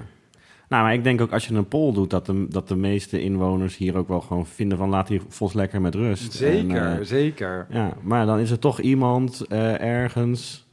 Nou, 0.68 0.82
maar 0.82 0.94
ik 0.94 1.04
denk 1.04 1.20
ook 1.20 1.32
als 1.32 1.46
je 1.46 1.54
een 1.54 1.68
poll 1.68 1.92
doet, 1.92 2.10
dat 2.10 2.26
de, 2.26 2.46
dat 2.48 2.68
de 2.68 2.76
meeste 2.76 3.20
inwoners 3.20 3.76
hier 3.76 3.96
ook 3.96 4.08
wel 4.08 4.20
gewoon 4.20 4.46
vinden 4.46 4.78
van 4.78 4.88
laat 4.88 5.06
die 5.06 5.20
vos 5.28 5.52
lekker 5.52 5.80
met 5.80 5.94
rust. 5.94 6.32
Zeker, 6.32 6.76
En, 6.76 6.98
eh, 6.98 7.04
zeker. 7.04 7.66
ja, 7.70 7.96
maar 8.02 8.26
dan 8.26 8.38
is 8.38 8.50
er 8.50 8.58
toch 8.58 8.80
iemand 8.80 9.40
eh, 9.48 9.80
ergens 9.80 10.65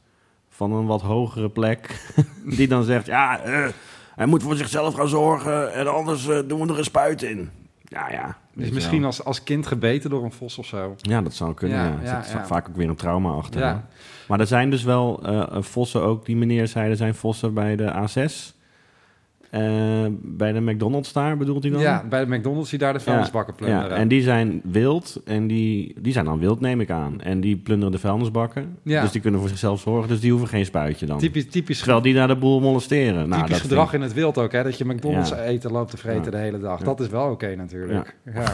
van 0.54 0.72
een 0.72 0.86
wat 0.86 1.02
hogere 1.02 1.48
plek 1.48 2.12
die 2.56 2.68
dan 2.68 2.84
zegt, 2.84 3.06
ja, 3.06 3.40
eh, 3.40 3.66
hij 4.14 4.26
moet 4.26 4.42
voor 4.42 4.56
zichzelf 4.56 4.94
gaan 4.94 5.08
zorgen 5.08 5.72
en 5.72 5.94
anders 5.94 6.28
eh, 6.28 6.38
doen 6.46 6.60
we 6.60 6.72
er 6.72 6.78
een 6.78 6.84
spuit 6.84 7.22
in. 7.22 7.50
Ja, 7.84 8.10
ja. 8.10 8.36
Dus 8.52 8.70
misschien 8.70 8.98
wel. 8.98 9.06
als, 9.06 9.24
als 9.24 9.42
kind 9.42 9.66
gebeten 9.66 10.10
door 10.10 10.24
een 10.24 10.32
vos 10.32 10.58
of 10.58 10.66
zo. 10.66 10.94
Ja, 10.96 11.22
dat 11.22 11.34
zou 11.34 11.54
kunnen. 11.54 11.78
Ja, 11.78 11.84
Ja, 11.84 11.98
Er 11.98 12.04
ja, 12.04 12.22
zit 12.22 12.32
ja. 12.32 12.46
vaak 12.46 12.68
ook 12.68 12.76
weer 12.76 12.88
een 12.88 12.96
trauma 12.96 13.30
achter. 13.30 13.82
Maar 14.28 14.40
er 14.40 14.46
zijn 14.46 14.70
dus 14.70 14.82
wel 14.82 15.22
eh, 15.22 15.62
vossen 15.62 16.02
ook, 16.02 16.26
die 16.26 16.36
meneer 16.36 16.68
zei, 16.68 16.90
er 16.90 16.96
zijn 16.96 17.14
vossen 17.14 17.54
bij 17.54 17.76
de 17.76 17.92
A6. 17.92 18.53
Eh, 19.54 20.06
bij 20.22 20.52
de 20.52 20.60
McDonald's 20.60 21.12
daar, 21.12 21.36
bedoelt 21.36 21.62
hij 21.62 21.72
dan? 21.72 21.80
Ja, 21.80 22.04
bij 22.08 22.24
de 22.24 22.36
McDonald's 22.36 22.70
die 22.70 22.78
daar 22.78 22.92
de 22.92 23.00
vuilnisbakken 23.00 23.54
plunderen. 23.54 23.88
Ja, 23.88 23.96
en 23.96 24.08
die 24.08 24.22
zijn 24.22 24.60
wild 24.64 25.20
en 25.24 25.46
die, 25.46 25.94
die 26.00 26.12
zijn 26.12 26.24
dan 26.24 26.38
wild, 26.38 26.60
neem 26.60 26.80
ik 26.80 26.90
aan. 26.90 27.20
En 27.20 27.40
die 27.40 27.56
plunderen 27.56 27.92
de 27.92 27.98
vuilnisbakken. 27.98 28.76
Ja. 28.82 29.02
Dus 29.02 29.10
die 29.12 29.20
kunnen 29.20 29.40
voor 29.40 29.48
zichzelf 29.48 29.80
zorgen, 29.80 30.08
dus 30.08 30.20
die 30.20 30.30
hoeven 30.30 30.48
geen 30.48 30.64
spuitje 30.64 31.06
dan. 31.06 31.18
Typisch, 31.18 31.46
typisch, 31.46 31.78
Terwijl 31.78 32.02
die 32.02 32.14
daar 32.14 32.28
de 32.28 32.36
boel 32.36 32.60
molesteren. 32.60 33.28
Nou, 33.28 33.42
typisch 33.42 33.48
dat 33.50 33.60
gedrag 33.60 33.92
in 33.94 34.00
het 34.00 34.12
wild 34.12 34.38
ook, 34.38 34.52
hè? 34.52 34.62
Dat 34.62 34.78
je 34.78 34.84
McDonald's 34.84 35.30
Ja. 35.30 35.42
eten 35.42 35.72
loopt 35.72 35.90
te 35.90 35.96
vreten 35.96 36.32
de 36.32 36.38
hele 36.38 36.58
dag. 36.58 36.80
Dat 36.80 37.00
is 37.00 37.08
wel 37.08 37.30
oké 37.30 37.54
natuurlijk. 37.56 38.16
Ja. 38.34 38.44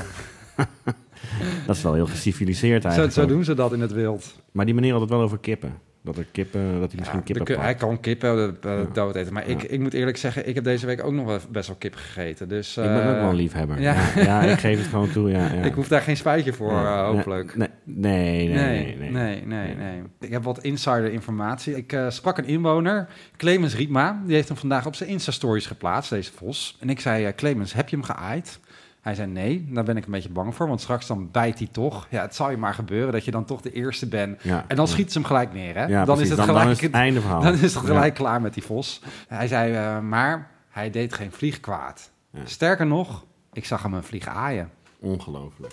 dat 1.67 1.77
is 1.77 1.83
wel 1.83 1.95
heel 1.95 2.07
geciviliseerd 2.07 2.83
Zo, 2.83 2.89
eigenlijk. 2.89 3.17
zo 3.17 3.23
ook. 3.23 3.29
doen 3.29 3.45
ze 3.45 3.55
dat 3.55 3.73
in 3.73 3.81
het 3.81 3.93
wild. 3.93 4.43
Maar 4.53 4.65
die 4.65 4.75
meneer 4.75 4.93
had 4.93 5.01
het 5.01 5.11
wel 5.11 5.21
over 5.21 5.39
kippen. 5.39 5.75
Dat 6.03 6.17
er 6.17 6.27
kippen, 6.33 6.81
dat 6.81 6.91
hij 6.91 6.99
misschien 6.99 7.19
Ja, 7.19 7.25
kippen 7.25 7.45
de 7.45 7.53
pakt. 7.53 7.65
hij 7.65 7.75
kan 7.75 8.01
kippen 8.01 8.57
eh, 8.63 8.71
Ja. 8.79 8.85
dood 8.93 9.15
eten. 9.15 9.33
Maar 9.33 9.47
ik, 9.49 9.63
Ja. 9.63 9.69
ik 9.69 9.81
moet 9.81 9.93
eerlijk 9.95 10.17
zeggen, 10.17 10.49
ik 10.49 10.55
heb 10.55 10.65
deze 10.65 10.87
week 10.87 11.05
ook 11.05 11.13
nog 11.13 11.27
wel 11.27 11.39
best 11.51 11.67
wel 11.69 11.77
kip 11.77 11.95
gegeten. 11.95 12.49
Dus, 12.49 12.77
Ik 12.77 12.83
ben 12.85 13.03
eh, 13.03 13.09
ook 13.11 13.17
wel 13.17 13.29
een 13.29 13.35
liefhebber. 13.35 13.81
ja. 13.81 14.41
Ik 14.43 14.59
geef 14.59 14.79
het 14.79 14.87
gewoon 14.87 15.11
toe. 15.11 15.31
Ja. 15.31 15.49
Ik 15.71 15.75
hoef 15.75 15.89
daar 15.89 16.01
geen 16.01 16.17
spuitje 16.17 16.53
voor, 16.53 16.71
eh, 16.73 17.05
hopelijk. 17.07 17.57
Nee, 17.57 17.69
nee, 17.85 18.49
nee. 18.49 18.97
nee, 18.97 18.97
nee, 18.99 19.11
nee, 19.11 19.43
nee, 19.45 19.75
nee. 19.75 20.03
Ik 20.21 20.31
heb 20.31 20.43
wat 20.45 20.63
insider 20.65 21.13
informatie. 21.13 21.77
Ik 21.77 21.93
eh, 21.93 22.11
sprak 22.11 22.39
een 22.39 22.47
inwoner, 22.47 23.09
Clemens 23.37 23.75
Rietma. 23.77 24.23
Die 24.27 24.35
heeft 24.35 24.49
hem 24.49 24.57
vandaag 24.57 24.87
op 24.87 24.95
zijn 24.95 25.09
Insta-stories 25.11 25.67
geplaatst, 25.67 26.11
deze 26.11 26.33
vos. 26.33 26.77
En 26.81 26.91
ik 26.91 27.01
zei, 27.01 27.25
eh, 27.25 27.33
Clemens, 27.37 27.73
heb 27.73 27.89
je 27.89 27.97
hem 27.97 28.05
geaaid? 28.05 28.61
Hij 29.01 29.15
zei 29.15 29.31
nee, 29.31 29.67
daar 29.71 29.85
ben 29.85 29.97
ik 29.97 30.05
een 30.05 30.11
beetje 30.13 30.29
bang 30.31 30.55
voor, 30.55 30.69
want 30.69 30.81
straks 30.81 31.07
dan 31.07 31.29
bijt 31.31 31.59
hij 31.59 31.69
toch. 31.73 32.07
Ja, 32.11 32.23
het 32.23 32.35
zal 32.35 32.51
je 32.51 32.57
maar 32.57 32.75
gebeuren 32.75 33.13
dat 33.13 33.25
je 33.25 33.31
dan 33.31 33.45
toch 33.45 33.61
de 33.61 33.73
eerste 33.73 34.07
bent. 34.09 34.43
Ja, 34.43 34.65
En 34.69 34.77
dan 34.77 34.85
ja. 34.87 34.91
schiet 34.93 35.13
ze 35.13 35.19
hem 35.19 35.27
gelijk 35.27 35.53
neer, 35.53 35.75
hè? 35.75 35.85
Ja, 35.85 36.05
dan, 36.05 36.17
precies. 36.17 36.23
is 36.33 36.37
het 36.39 36.41
gelijk, 36.47 36.65
dan 36.65 36.73
is 36.73 36.81
het 36.81 36.93
einde 36.93 37.21
verhaal. 37.21 37.41
dan 37.43 37.53
is 37.53 37.61
het 37.61 37.77
gelijk 37.77 38.17
Ja. 38.17 38.23
klaar 38.25 38.41
met 38.41 38.55
die 38.55 38.63
vos. 38.63 39.01
Hij 39.29 39.47
zei, 39.49 39.73
eh, 39.75 40.01
maar 40.01 40.51
hij 40.71 40.91
deed 40.91 41.15
geen 41.15 41.33
vlieg 41.33 41.61
kwaad. 41.61 42.11
Ja. 42.31 42.41
Sterker 42.45 42.87
nog, 42.87 43.25
ik 43.53 43.65
zag 43.65 43.83
hem 43.83 43.95
een 43.95 44.03
vlieg 44.05 44.27
aaien. 44.27 44.71
Ongelooflijk. 45.01 45.73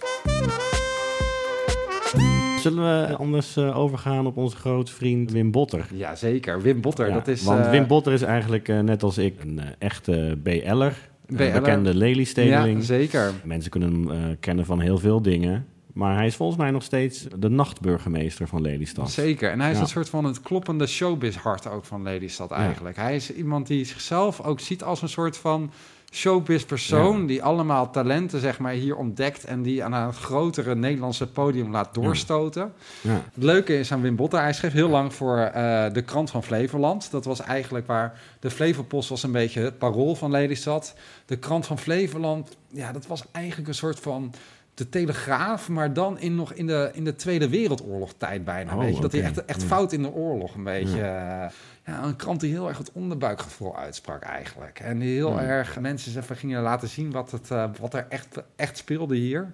Zullen 2.60 3.08
we 3.08 3.16
anders 3.16 3.56
eh, 3.58 3.78
overgaan 3.78 4.26
op 4.28 4.38
onze 4.38 4.56
grote 4.58 4.92
vriend 4.92 5.32
Wim 5.32 5.52
Botter? 5.52 5.88
Jazeker, 5.94 6.62
Wim 6.62 6.82
Botter. 6.82 7.08
Ja, 7.08 7.14
dat 7.14 7.28
is, 7.28 7.44
want 7.44 7.66
eh, 7.66 7.72
Wim 7.72 7.88
Botter 7.88 8.14
is 8.14 8.22
eigenlijk 8.22 8.68
net 8.68 9.04
als 9.04 9.18
ik 9.18 9.42
een 9.42 9.62
echte 9.80 10.40
BL'er. 10.44 10.94
Een 11.28 11.36
bekende 11.52 11.96
Lelystedeling. 11.96 12.80
Ja, 12.80 12.86
zeker. 12.86 13.34
Mensen 13.44 13.72
kunnen 13.72 13.92
hem 13.94 14.12
eh, 14.12 14.36
kennen 14.40 14.66
van 14.66 14.80
heel 14.80 14.98
veel 14.98 15.22
dingen. 15.22 15.66
Maar 15.94 16.16
hij 16.16 16.26
is 16.26 16.36
volgens 16.36 16.58
mij 16.58 16.72
nog 16.72 16.84
steeds 16.84 17.28
de 17.40 17.50
nachtburgemeester 17.50 18.48
van 18.48 18.62
Lelystad. 18.62 19.12
Zeker. 19.12 19.52
En 19.52 19.60
hij 19.62 19.70
is 19.72 19.76
Ja. 19.76 19.82
een 19.82 19.88
soort 19.90 20.10
van 20.10 20.26
het 20.26 20.42
kloppende 20.42 20.88
showbiz-hart 20.88 21.68
ook 21.68 21.86
van 21.86 22.04
Lelystad 22.04 22.52
eigenlijk. 22.52 22.96
Hij 22.96 23.16
is 23.16 23.34
iemand 23.34 23.68
die 23.68 23.86
zichzelf 23.86 24.42
ook 24.42 24.60
ziet 24.60 24.84
als 24.84 25.02
een 25.02 25.10
soort 25.10 25.38
van 25.38 25.72
showbiz-persoon... 26.12 27.26
die 27.26 27.44
allemaal 27.44 27.92
talenten 27.92 28.40
zeg 28.40 28.60
maar, 28.60 28.72
hier 28.72 28.96
ontdekt... 28.96 29.44
en 29.44 29.62
die 29.62 29.84
aan 29.84 29.94
een 29.94 30.14
grotere 30.14 30.76
Nederlandse 30.76 31.28
podium 31.28 31.72
laat 31.72 31.94
doorstoten. 31.94 32.74
Ja. 33.02 33.22
Het 33.34 33.44
leuke 33.44 33.80
is 33.80 33.92
aan 33.92 34.02
Wim 34.02 34.16
Botter, 34.16 34.42
hij 34.42 34.54
schreef 34.54 34.74
heel 34.74 34.90
lang 34.90 35.14
voor 35.14 35.38
eh, 35.38 35.94
de 35.94 36.02
krant 36.02 36.30
van 36.30 36.44
Flevoland. 36.44 37.12
Dat 37.12 37.26
was 37.26 37.42
eigenlijk 37.42 37.88
waar 37.88 38.20
de 38.40 38.50
Flevopost 38.50 39.10
was 39.10 39.24
een 39.24 39.32
beetje 39.32 39.62
het 39.62 39.78
parool 39.78 40.16
van 40.16 40.32
Lelystad. 40.32 40.96
De 41.26 41.38
krant 41.38 41.66
van 41.66 41.80
Flevoland, 41.80 42.58
ja, 42.68 42.92
dat 42.92 43.08
was 43.08 43.24
eigenlijk 43.32 43.68
een 43.68 43.76
soort 43.76 44.00
van 44.00 44.34
de 44.78 44.90
Telegraaf, 44.90 45.70
maar 45.70 45.94
dan 45.94 46.20
in, 46.20 46.36
nog 46.36 46.54
in 46.54 46.68
de, 46.68 46.90
in 46.94 47.04
de 47.04 47.16
Tweede 47.16 47.50
Wereldoorlog 47.50 48.14
tijd 48.18 48.44
bijna. 48.44 48.74
Oh, 48.74 48.80
weet 48.80 48.96
je? 48.96 49.02
Dat 49.02 49.12
hij 49.12 49.22
echt, 49.22 49.46
echt 49.46 49.62
Ja. 49.62 49.68
fout 49.68 49.92
in 49.92 50.02
de 50.02 50.12
oorlog 50.14 50.56
een 50.56 50.64
beetje... 50.64 51.02
eh, 51.02 51.50
Ja, 51.86 52.04
een 52.04 52.16
krant 52.16 52.40
die 52.40 52.52
heel 52.52 52.68
erg 52.68 52.78
het 52.78 52.92
onderbuikgevoel 52.92 53.78
uitsprak 53.78 54.24
eigenlijk. 54.24 54.80
En 54.80 55.00
die 55.00 55.16
heel 55.16 55.32
Ja. 55.32 55.42
erg 55.44 55.80
mensen 55.80 56.22
even 56.22 56.36
gingen 56.36 56.62
laten 56.62 56.88
zien 56.88 57.12
wat, 57.12 57.32
het, 57.32 57.52
eh, 57.52 57.70
wat 57.80 57.94
er 57.94 58.06
echt, 58.10 58.42
echt 58.56 58.78
speelde 58.78 59.16
hier. 59.16 59.52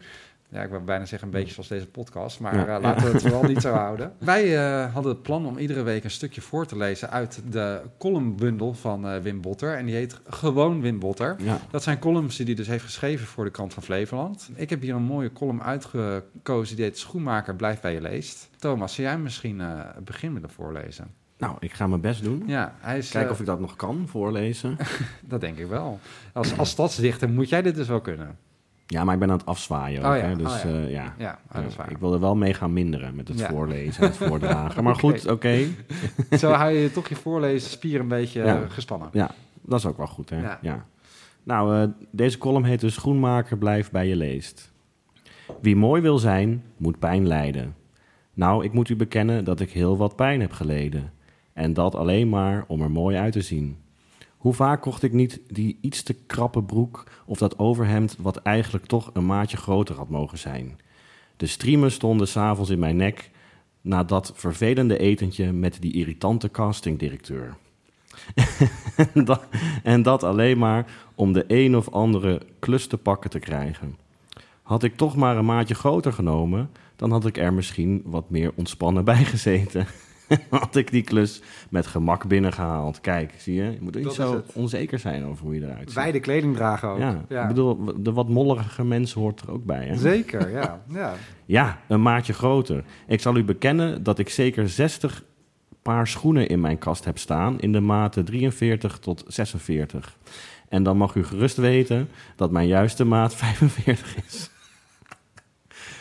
Ja, 0.53 0.61
ik 0.61 0.69
wil 0.69 0.83
bijna 0.83 1.05
zeggen 1.05 1.27
een 1.27 1.33
beetje 1.33 1.53
zoals 1.53 1.67
deze 1.69 1.87
podcast, 1.87 2.39
maar 2.39 2.55
Ja. 2.55 2.75
eh, 2.75 2.81
laten 2.81 3.05
we 3.05 3.11
het 3.13 3.21
wel 3.31 3.43
niet 3.43 3.61
zo 3.61 3.71
houden. 3.71 4.13
Wij 4.17 4.57
eh, 4.57 4.93
hadden 4.93 5.11
het 5.11 5.21
plan 5.21 5.45
om 5.45 5.57
iedere 5.57 5.83
week 5.83 6.03
een 6.03 6.11
stukje 6.11 6.41
voor 6.41 6.65
te 6.65 6.77
lezen 6.77 7.09
uit 7.09 7.41
de 7.49 7.81
columnbundel 7.97 8.73
van 8.73 9.07
eh, 9.07 9.17
Wim 9.21 9.41
Botter. 9.41 9.77
En 9.77 9.85
die 9.85 9.95
heet 9.95 10.19
Gewoon 10.27 10.81
Wim 10.81 10.99
Botter. 10.99 11.35
Ja. 11.39 11.59
Dat 11.71 11.83
zijn 11.83 11.99
columns 11.99 12.35
die 12.35 12.45
hij 12.45 12.55
dus 12.55 12.67
heeft 12.67 12.83
geschreven 12.83 13.27
voor 13.27 13.43
de 13.43 13.51
krant 13.51 13.73
van 13.73 13.83
Flevoland. 13.83 14.49
Ik 14.55 14.69
heb 14.69 14.81
hier 14.81 14.95
een 14.95 15.01
mooie 15.03 15.33
column 15.33 15.63
uitgekozen 15.63 16.75
die 16.75 16.85
heet 16.85 16.97
Schoenmaker 16.97 17.55
blijft 17.55 17.81
bij 17.81 17.93
je 17.93 18.01
leest. 18.01 18.49
Thomas, 18.57 18.93
zou 18.95 19.07
jij 19.07 19.17
misschien 19.17 19.59
het 19.59 20.05
begin 20.05 20.33
willen 20.33 20.49
voorlezen? 20.49 21.07
Nou, 21.37 21.55
ik 21.59 21.73
ga 21.73 21.87
mijn 21.87 22.01
best 22.01 22.23
doen. 22.23 22.43
Ja, 22.45 22.75
hij 22.79 22.97
is... 22.97 23.09
Kijken 23.09 23.31
of 23.31 23.39
ik 23.39 23.45
dat 23.45 23.59
nog 23.59 23.75
kan 23.75 24.05
voorlezen. 24.07 24.77
Dat 25.21 25.41
denk 25.41 25.57
ik 25.57 25.67
wel. 25.67 25.99
Als, 26.33 26.57
als 26.57 26.69
stadsdichter 26.69 27.29
moet 27.29 27.49
jij 27.49 27.61
dit 27.61 27.75
dus 27.75 27.87
wel 27.87 28.01
kunnen. 28.01 28.37
Ja, 28.87 29.03
maar 29.03 29.13
ik 29.13 29.19
ben 29.19 29.31
aan 29.31 29.37
het 29.37 29.45
afzwaaien 29.45 30.03
ook. 30.03 30.11
Oh 30.11 30.17
ja, 30.17 30.23
hè? 30.23 30.35
Dus 30.35 30.53
oh 30.53 30.59
ja. 30.63 30.69
eh, 30.69 30.91
ja. 30.91 31.13
Ja, 31.17 31.39
oh, 31.47 31.55
dat 31.55 31.65
is 31.65 31.75
waar. 31.75 31.91
Ik 31.91 31.97
wil 31.97 32.13
er 32.13 32.19
wel 32.19 32.35
mee 32.35 32.53
gaan 32.53 32.73
minderen 32.73 33.15
met 33.15 33.27
het 33.27 33.41
voorlezen 33.43 34.03
en 34.03 34.07
het 34.09 34.17
voordragen. 34.29 34.83
Maar 34.83 34.95
goed, 34.95 35.27
oké. 35.27 35.57
Zo 36.39 36.51
hou 36.51 36.71
je 36.71 36.91
toch 36.91 37.09
je 37.09 37.15
voorleesspier 37.15 37.99
een 37.99 38.07
beetje 38.07 38.41
eh, 38.41 38.59
gespannen. 38.67 39.09
Ja, 39.11 39.31
dat 39.61 39.79
is 39.79 39.85
ook 39.85 39.97
wel 39.97 40.07
goed, 40.07 40.29
hè? 40.29 40.41
Ja. 40.61 40.85
Nou, 41.43 41.81
eh, 41.81 41.87
deze 42.11 42.37
column 42.37 42.65
heet 42.65 42.79
dus 42.79 42.93
Schoenmaker 42.93 43.57
blijft 43.57 43.91
bij 43.91 44.07
je 44.07 44.15
leest. 44.15 44.71
Wie 45.61 45.75
mooi 45.75 46.01
wil 46.01 46.17
zijn, 46.17 46.63
moet 46.77 46.99
pijn 46.99 47.27
lijden. 47.27 47.75
Nou, 48.33 48.63
ik 48.63 48.73
moet 48.73 48.89
u 48.89 48.95
bekennen 48.95 49.43
dat 49.43 49.59
ik 49.59 49.71
heel 49.71 49.97
wat 49.97 50.15
pijn 50.15 50.41
heb 50.41 50.51
geleden. 50.51 51.11
En 51.53 51.73
dat 51.73 51.95
alleen 51.95 52.29
maar 52.29 52.63
om 52.67 52.81
er 52.81 52.91
mooi 52.91 53.17
uit 53.17 53.33
te 53.33 53.41
zien. 53.41 53.77
Hoe 54.43 54.53
vaak 54.53 54.81
kocht 54.81 55.03
ik 55.03 55.13
niet 55.13 55.41
die 55.47 55.77
iets 55.81 56.03
te 56.03 56.13
krappe 56.13 56.63
broek 56.63 57.03
of 57.25 57.37
dat 57.37 57.59
overhemd 57.59 58.15
wat 58.19 58.37
eigenlijk 58.37 58.85
toch 58.85 59.09
een 59.13 59.25
maatje 59.25 59.57
groter 59.57 59.95
had 59.95 60.09
mogen 60.09 60.37
zijn. 60.37 60.79
De 61.37 61.45
striemen 61.45 61.91
stonden 61.91 62.27
s'avonds 62.27 62.69
in 62.69 62.79
mijn 62.79 62.95
nek 62.95 63.29
na 63.81 64.03
dat 64.03 64.31
vervelende 64.35 64.97
etentje 64.97 65.51
met 65.51 65.77
die 65.79 65.93
irritante 65.93 66.51
castingdirecteur. 66.51 67.55
en, 69.13 69.25
dat, 69.25 69.43
en 69.83 70.01
dat 70.01 70.23
alleen 70.23 70.57
maar 70.57 70.85
om 71.15 71.33
de 71.33 71.45
een 71.47 71.77
of 71.77 71.89
andere 71.89 72.41
klus 72.59 72.87
te 72.87 72.97
pakken 72.97 73.29
te 73.29 73.39
krijgen. 73.39 73.97
Had 74.61 74.83
ik 74.83 74.95
toch 74.95 75.15
maar 75.15 75.37
een 75.37 75.45
maatje 75.45 75.75
groter 75.75 76.13
genomen, 76.13 76.69
dan 76.95 77.11
had 77.11 77.25
ik 77.25 77.37
er 77.37 77.53
misschien 77.53 78.01
wat 78.05 78.29
meer 78.29 78.51
ontspannen 78.55 79.05
bij 79.05 79.23
gezeten. 79.23 79.87
had 80.49 80.75
ik 80.75 80.91
die 80.91 81.01
klus 81.01 81.41
met 81.69 81.87
gemak 81.87 82.27
binnengehaald. 82.27 83.01
Kijk, 83.01 83.33
zie 83.37 83.53
je? 83.53 83.63
Je 83.63 83.77
moet 83.81 83.95
niet 83.95 84.11
zo 84.11 84.35
het. 84.35 84.53
onzeker 84.53 84.99
zijn 84.99 85.25
over 85.25 85.43
hoe 85.45 85.55
je 85.55 85.61
eruit 85.61 85.79
ziet. 85.79 85.93
Wijde 85.93 86.19
kleding 86.19 86.55
dragen 86.55 86.89
ook. 86.89 86.99
Ja, 86.99 87.41
ik 87.41 87.47
bedoel, 87.47 87.93
de 87.97 88.11
wat 88.11 88.29
mollige 88.29 88.83
mensen 88.85 89.21
hoort 89.21 89.41
er 89.41 89.51
ook 89.51 89.65
bij. 89.65 89.85
Hè? 89.85 89.97
Zeker, 89.97 90.49
ja. 90.51 90.81
ja. 90.93 91.13
Ja, 91.45 91.79
een 91.87 92.01
maatje 92.01 92.33
groter. 92.33 92.83
Ik 93.07 93.21
zal 93.21 93.37
u 93.37 93.43
bekennen 93.43 94.03
dat 94.03 94.19
ik 94.19 94.29
zeker 94.29 94.69
60 94.69 95.23
paar 95.81 96.07
schoenen 96.07 96.47
in 96.47 96.59
mijn 96.61 96.77
kast 96.77 97.05
heb 97.05 97.17
staan 97.17 97.59
in 97.59 97.71
de 97.71 97.79
maten 97.79 98.25
43 98.25 98.99
tot 98.99 99.23
46. 99.27 100.17
En 100.69 100.83
dan 100.83 100.97
mag 100.97 101.15
u 101.15 101.23
gerust 101.23 101.57
weten 101.57 102.09
dat 102.35 102.51
mijn 102.51 102.67
juiste 102.67 103.03
maat 103.05 103.35
45 103.45 104.15
is. 104.25 104.49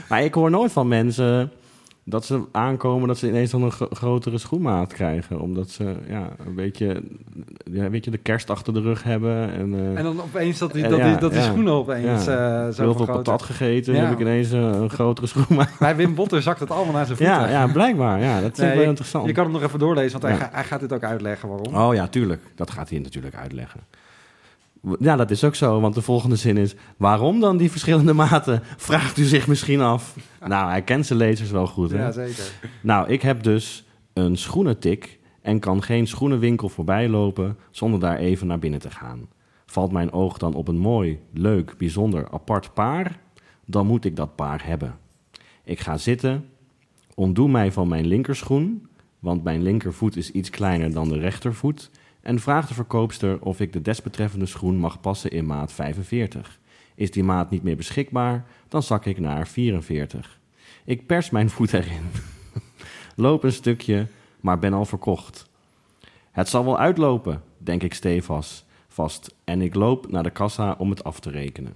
maar 0.08 0.24
ik 0.24 0.34
hoor 0.34 0.50
nooit 0.50 0.72
van 0.72 0.88
mensen 0.88 1.50
dat 2.04 2.24
ze 2.24 2.42
aankomen 2.52 3.08
dat 3.08 3.18
ze 3.18 3.28
ineens 3.28 3.50
dan 3.50 3.62
een 3.62 3.70
gro- 3.72 3.88
grotere 3.90 4.38
schoenmaat 4.38 4.92
krijgen. 4.92 5.40
Omdat 5.40 5.68
ze 5.70 5.94
ja, 6.08 6.28
een 6.46 6.54
beetje 6.54 7.02
ja, 7.72 7.90
weet 7.90 8.04
je, 8.04 8.10
de 8.10 8.18
kerst 8.18 8.50
achter 8.50 8.72
de 8.74 8.80
rug 8.80 9.02
hebben. 9.02 9.52
En, 9.52 9.74
eh, 9.74 9.98
En 9.98 10.02
dan 10.04 10.20
opeens 10.20 10.58
dat 10.58 10.72
die, 10.72 10.84
En 10.84 10.90
dat 10.90 10.98
die, 11.00 11.08
ja, 11.08 11.16
dat 11.16 11.30
die 11.30 11.40
ja. 11.40 11.46
schoenen 11.46 11.72
opeens 11.72 12.26
eh 12.26 12.68
zo 12.68 12.82
heel 12.82 12.94
veel 12.94 13.06
patat 13.06 13.42
gegeten, 13.42 13.94
heb 13.94 14.12
ik 14.12 14.18
ineens 14.20 14.52
eh, 14.52 14.60
een 14.60 14.90
grotere 14.90 15.26
schoenmaat. 15.32 15.70
Bij 15.78 15.96
Wim 15.96 16.14
Botter 16.14 16.42
zakt 16.42 16.60
het 16.60 16.70
allemaal 16.70 16.94
naar 16.94 17.06
zijn 17.06 17.16
voeten. 17.18 17.36
Ja, 17.36 17.48
ja, 17.48 17.66
blijkbaar. 17.72 18.20
Ja, 18.20 18.40
dat 18.40 18.56
Nee, 18.56 18.66
ik 18.68 18.72
wel 18.74 18.82
je- 18.82 18.88
interessant. 18.88 19.26
Je 19.26 19.32
kan 19.32 19.44
het 19.44 19.52
nog 19.52 19.62
even 19.62 19.78
doorlezen, 19.78 20.20
want 20.20 20.32
hij, 20.32 20.42
ga- 20.42 20.50
hij 20.54 20.64
gaat 20.64 20.80
dit 20.80 20.92
ook 20.92 21.04
uitleggen 21.04 21.48
waarom. 21.48 21.74
Oh 21.74 21.94
ja, 21.94 22.06
tuurlijk. 22.08 22.42
Dat 22.54 22.70
gaat 22.70 22.90
hij 22.90 22.98
natuurlijk 22.98 23.34
uitleggen. 23.34 23.80
Ja, 24.98 25.16
dat 25.16 25.30
is 25.30 25.44
ook 25.44 25.54
zo, 25.54 25.80
want 25.80 25.94
de 25.94 26.02
volgende 26.02 26.36
zin 26.36 26.56
is... 26.56 26.74
Waarom 26.96 27.40
dan 27.40 27.56
die 27.56 27.70
verschillende 27.70 28.12
maten? 28.12 28.62
Vraagt 28.76 29.18
u 29.18 29.24
zich 29.24 29.46
misschien 29.46 29.80
af. 29.80 30.16
Nou, 30.46 30.70
hij 30.70 30.82
kent 30.82 31.06
zijn 31.06 31.18
lezers 31.18 31.50
wel 31.50 31.66
goed, 31.66 31.90
hè? 31.90 31.98
Ja, 31.98 32.10
zeker. 32.12 32.44
Nou, 32.80 33.08
ik 33.08 33.22
heb 33.22 33.42
dus 33.42 33.84
een 34.12 34.36
schoenentik... 34.36 35.18
en 35.42 35.58
kan 35.58 35.82
geen 35.82 36.06
schoenenwinkel 36.06 36.68
voorbij 36.68 37.08
lopen... 37.08 37.56
zonder 37.70 38.00
daar 38.00 38.16
even 38.16 38.46
naar 38.46 38.58
binnen 38.58 38.80
te 38.80 38.90
gaan. 38.90 39.28
Valt 39.66 39.92
mijn 39.92 40.12
oog 40.12 40.38
dan 40.38 40.54
op 40.54 40.68
een 40.68 40.78
mooi, 40.78 41.18
leuk, 41.32 41.74
bijzonder, 41.78 42.28
apart 42.30 42.74
paar... 42.74 43.18
dan 43.66 43.86
moet 43.86 44.04
ik 44.04 44.16
dat 44.16 44.34
paar 44.34 44.66
hebben. 44.66 44.98
Ik 45.64 45.80
ga 45.80 45.96
zitten, 45.96 46.48
ontdoe 47.14 47.48
mij 47.48 47.72
van 47.72 47.88
mijn 47.88 48.06
linkerschoen... 48.06 48.86
want 49.18 49.44
mijn 49.44 49.62
linkervoet 49.62 50.16
is 50.16 50.30
iets 50.30 50.50
kleiner 50.50 50.92
dan 50.92 51.08
de 51.08 51.18
rechtervoet... 51.18 51.90
en 52.22 52.40
vraag 52.40 52.68
de 52.68 52.74
verkoopster 52.74 53.40
of 53.40 53.60
ik 53.60 53.72
de 53.72 53.82
desbetreffende 53.82 54.46
schoen 54.46 54.76
mag 54.76 55.00
passen 55.00 55.30
in 55.30 55.46
maat 55.46 55.72
45. 55.72 56.58
Is 56.94 57.10
die 57.10 57.24
maat 57.24 57.50
niet 57.50 57.62
meer 57.62 57.76
beschikbaar, 57.76 58.44
dan 58.68 58.82
zak 58.82 59.04
ik 59.06 59.18
naar 59.18 59.46
44. 59.48 60.38
Ik 60.84 61.06
pers 61.06 61.30
mijn 61.30 61.50
voet 61.50 61.72
erin. 61.72 62.02
Loop 63.16 63.44
een 63.44 63.52
stukje, 63.52 64.06
maar 64.40 64.58
ben 64.58 64.72
al 64.72 64.84
verkocht. 64.84 65.50
Het 66.30 66.48
zal 66.48 66.64
wel 66.64 66.78
uitlopen, 66.78 67.42
denk 67.58 67.82
ik 67.82 67.94
stevast 67.94 68.64
vast. 68.92 69.34
En 69.44 69.60
ik 69.60 69.74
loop 69.74 70.10
naar 70.10 70.22
de 70.22 70.30
kassa 70.30 70.74
om 70.78 70.90
het 70.90 71.04
af 71.04 71.20
te 71.20 71.30
rekenen. 71.30 71.74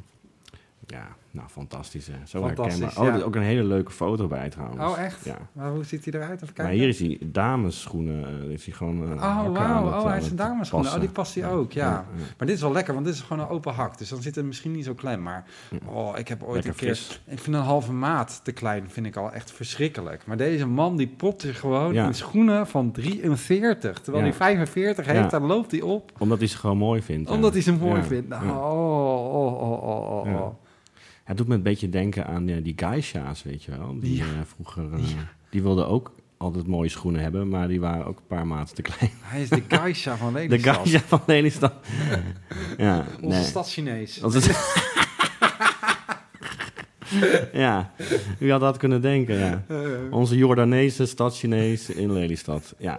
Ja, 0.87 1.17
nou 1.37 1.49
fantastisch 1.49 2.07
hè. 2.07 2.12
Zo 2.25 2.40
Fantastisch, 2.40 2.78
herkenbaar. 2.81 2.99
Oh, 2.99 3.05
ja. 3.07 3.12
er 3.12 3.19
is 3.19 3.25
ook 3.26 3.35
een 3.37 3.43
hele 3.43 3.64
leuke 3.64 3.90
foto 3.93 4.26
bij 4.26 4.49
trouwens. 4.50 4.81
Oh, 4.83 4.99
echt? 5.05 5.25
Ja. 5.25 5.37
Maar 5.52 5.71
hoe 5.71 5.85
ziet 5.85 6.05
hij 6.05 6.14
eruit? 6.14 6.43
Even 6.43 6.47
kijken. 6.47 6.64
Maar 6.64 6.73
hier 6.73 6.88
is 6.88 6.99
hij 6.99 7.19
damesschoenen. 7.23 8.25
eh, 8.25 8.49
heeft 8.49 8.64
hij 8.64 8.75
gewoon. 8.75 9.02
eh, 9.02 9.11
Oh, 9.12 9.52
wauw. 9.52 9.85
Oh, 9.87 9.87
eh, 9.88 9.93
hij 9.93 10.05
aan 10.05 10.12
heeft 10.12 10.23
een 10.25 10.28
het 10.28 10.38
dameschoenen. 10.38 10.93
Oh, 10.93 11.00
die 11.00 11.09
past 11.09 11.35
hij 11.35 11.50
ook, 11.50 11.73
ja. 11.73 11.88
ja. 11.90 12.05
Maar 12.38 12.47
dit 12.47 12.57
is 12.57 12.62
wel 12.62 12.73
lekker, 12.73 12.95
want 12.95 13.07
dit 13.07 13.14
is 13.14 13.21
gewoon 13.21 13.43
een 13.43 13.49
open 13.50 13.75
hak. 13.75 13.99
Dus 13.99 14.09
dan 14.09 14.23
zit 14.23 14.35
het 14.35 14.45
misschien 14.45 14.73
niet 14.73 14.85
zo 14.85 14.95
klem. 14.95 15.23
Maar 15.23 15.45
oh, 15.87 16.19
ik 16.19 16.28
heb 16.28 16.43
ooit 16.43 16.52
Lekker 16.64 16.71
een 16.71 16.76
keer... 16.76 16.95
fris. 16.97 17.21
Ik 17.26 17.38
vind 17.38 17.57
een 17.57 17.62
halve 17.62 17.93
maat 17.93 18.40
te 18.45 18.52
klein, 18.52 18.90
vind 18.90 19.07
ik 19.07 19.16
al 19.16 19.33
echt 19.33 19.50
verschrikkelijk. 19.52 20.26
Maar 20.26 20.37
deze 20.37 20.66
man, 20.66 20.97
die 20.97 21.14
zich 21.37 21.61
gewoon 21.61 21.93
Ja. 21.93 22.07
in 22.07 22.14
schoenen 22.14 22.66
van 22.66 22.93
43. 22.93 24.00
Terwijl 24.00 24.25
hij 24.25 24.33
45 24.33 25.07
heeft, 25.07 25.31
dan 25.31 25.43
loopt 25.47 25.71
hij 25.71 25.81
op. 25.83 26.12
Omdat 26.19 26.38
hij 26.38 26.47
ze 26.49 26.57
gewoon 26.57 26.76
mooi 26.78 27.02
vindt. 27.02 27.31
Omdat 27.31 27.52
hij 27.52 27.62
ze 27.62 27.73
mooi 27.73 28.02
vindt. 28.02 28.33
Oh, 28.35 28.40
oh, 28.43 29.62
oh, 29.62 30.26
oh. 30.26 30.47
Ja. 31.26 31.33
Het 31.33 31.37
doet 31.37 31.49
me 31.49 31.54
een 31.54 31.62
beetje 31.62 31.88
denken 31.88 32.26
aan 32.26 32.49
eh, 32.49 32.62
die 32.64 32.73
geisha's, 32.76 33.42
weet 33.42 33.62
je 33.64 33.71
wel. 33.71 33.97
Die 34.00 34.21
eh, 34.21 34.26
vroeger. 34.54 34.92
eh, 34.92 35.00
Die 35.50 35.62
wilden 35.62 35.88
ook 35.88 36.14
altijd 36.37 36.66
mooie 36.66 36.88
schoenen 36.88 37.21
hebben, 37.23 37.49
maar 37.49 37.68
die 37.68 37.80
waren 37.80 38.06
ook 38.06 38.18
een 38.18 38.26
paar 38.26 38.47
maten 38.47 38.75
te 38.75 38.83
klein. 38.83 39.11
Hij 39.21 39.42
is 39.42 39.49
de 39.49 39.62
geisha 39.68 40.16
van 40.16 40.33
De 40.33 40.38
Lelystad. 40.49 40.76
geisha 40.76 41.00
van 41.06 41.21
Lelystad. 41.26 41.73
ja, 42.76 43.04
Onze 43.21 43.37
nee. 43.37 43.45
stad-Chinees. 43.45 44.14
Dat 44.18 44.35
is- 44.35 44.49
ja, 47.52 47.92
wie 48.38 48.50
had 48.50 48.61
dat 48.61 48.76
kunnen 48.76 49.02
denken, 49.02 49.38
ja. 49.38 49.64
Onze 50.11 50.37
Jordaanese 50.37 51.06
stad-Chinees 51.06 51.90
in 51.90 52.12
Lelystad. 52.12 52.75
Ja, 52.78 52.99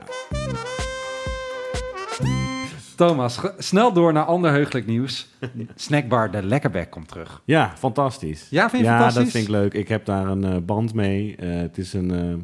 Thomas, 2.97 3.39
snel 3.57 3.93
door 3.93 4.13
naar 4.13 4.23
ander 4.25 4.51
heugelijk 4.51 4.85
nieuws. 4.87 5.27
Snackbar 5.75 6.31
De 6.31 6.43
Lekkerbek 6.43 6.89
komt 6.89 7.07
terug. 7.07 7.41
ja 7.45 7.73
fantastisch. 7.77 8.47
Ja, 8.49 8.69
vind 8.69 8.81
je 8.81 8.87
ja, 8.87 8.93
fantastisch? 8.95 9.23
dat 9.23 9.31
vind 9.31 9.43
ik 9.43 9.49
leuk. 9.51 9.73
Ik 9.73 9.87
heb 9.87 10.05
daar 10.05 10.27
een 10.27 10.43
eh, 10.43 10.57
band 10.57 10.93
mee. 10.93 11.35
Eh, 11.35 11.49
het 11.59 11.77
is 11.77 11.93
een... 11.93 12.11
eh, 12.11 12.35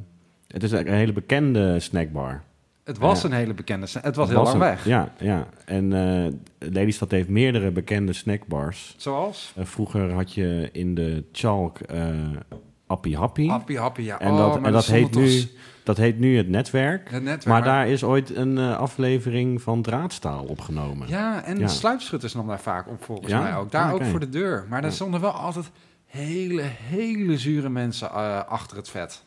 het 0.48 0.64
is 0.64 0.72
een 0.72 0.88
hele 0.88 1.14
bekende 1.14 1.80
snackbar. 1.80 2.44
Het 2.84 2.98
was 2.98 3.22
Ja. 3.22 3.28
een 3.28 3.36
hele 3.36 3.54
bekende... 3.54 3.86
Het 4.02 4.16
was 4.16 4.28
Het 4.28 4.36
heel 4.38 4.44
lang 4.46 4.54
een- 4.54 4.60
weg. 4.60 4.86
Ja, 4.86 5.12
ja. 5.20 5.48
En 5.66 5.88
Lelystad 6.60 7.12
heeft 7.12 7.30
meerdere 7.30 7.72
bekende 7.72 8.14
snackbars. 8.14 8.94
Zoals? 8.98 9.54
Vroeger 9.58 10.12
had 10.12 10.34
je 10.34 10.70
in 10.72 10.96
de 10.96 11.24
Chalk 11.32 11.80
Happy. 13.16 13.48
Happy 13.48 13.76
Happy, 13.76 14.02
ja. 14.02 14.20
En 14.20 14.32
Oh, 14.32 14.38
dat, 14.38 14.88
en 14.88 14.94
heet 14.94 15.16
nu, 15.16 15.44
dat 15.84 15.98
heet 15.98 16.20
nu 16.20 16.38
het 16.38 16.50
netwerk. 16.50 17.10
Het 17.12 17.24
netwerk. 17.24 17.46
Maar 17.46 17.64
daar 17.64 17.88
is 17.88 18.04
ooit 18.04 18.36
een 18.36 18.58
eh, 18.58 18.78
aflevering 18.78 19.62
van 19.62 19.82
Draadstaal 19.82 20.44
opgenomen. 20.44 21.08
Ja, 21.08 21.44
en 21.44 21.60
Ja. 21.60 21.68
sluipschutters 21.68 22.34
nam 22.34 22.48
daar 22.48 22.60
vaak 22.60 22.88
op 22.88 23.04
volgens 23.04 23.32
Ja? 23.32 23.42
mij 23.42 23.56
ook. 23.56 23.72
Daar 23.72 23.88
Ah, 23.88 23.94
ook 23.94 24.04
voor 24.06 24.20
de 24.20 24.30
deur. 24.30 24.66
Maar 24.70 24.82
daar 24.82 24.92
stonden 24.92 25.22
wel 25.22 25.32
altijd 25.32 25.72
hele, 26.06 26.62
hele 26.90 27.38
zure 27.38 27.70
mensen 27.70 28.10
eh, 28.10 28.40
achter 28.48 28.78
het 28.78 28.90
vet. 28.90 29.24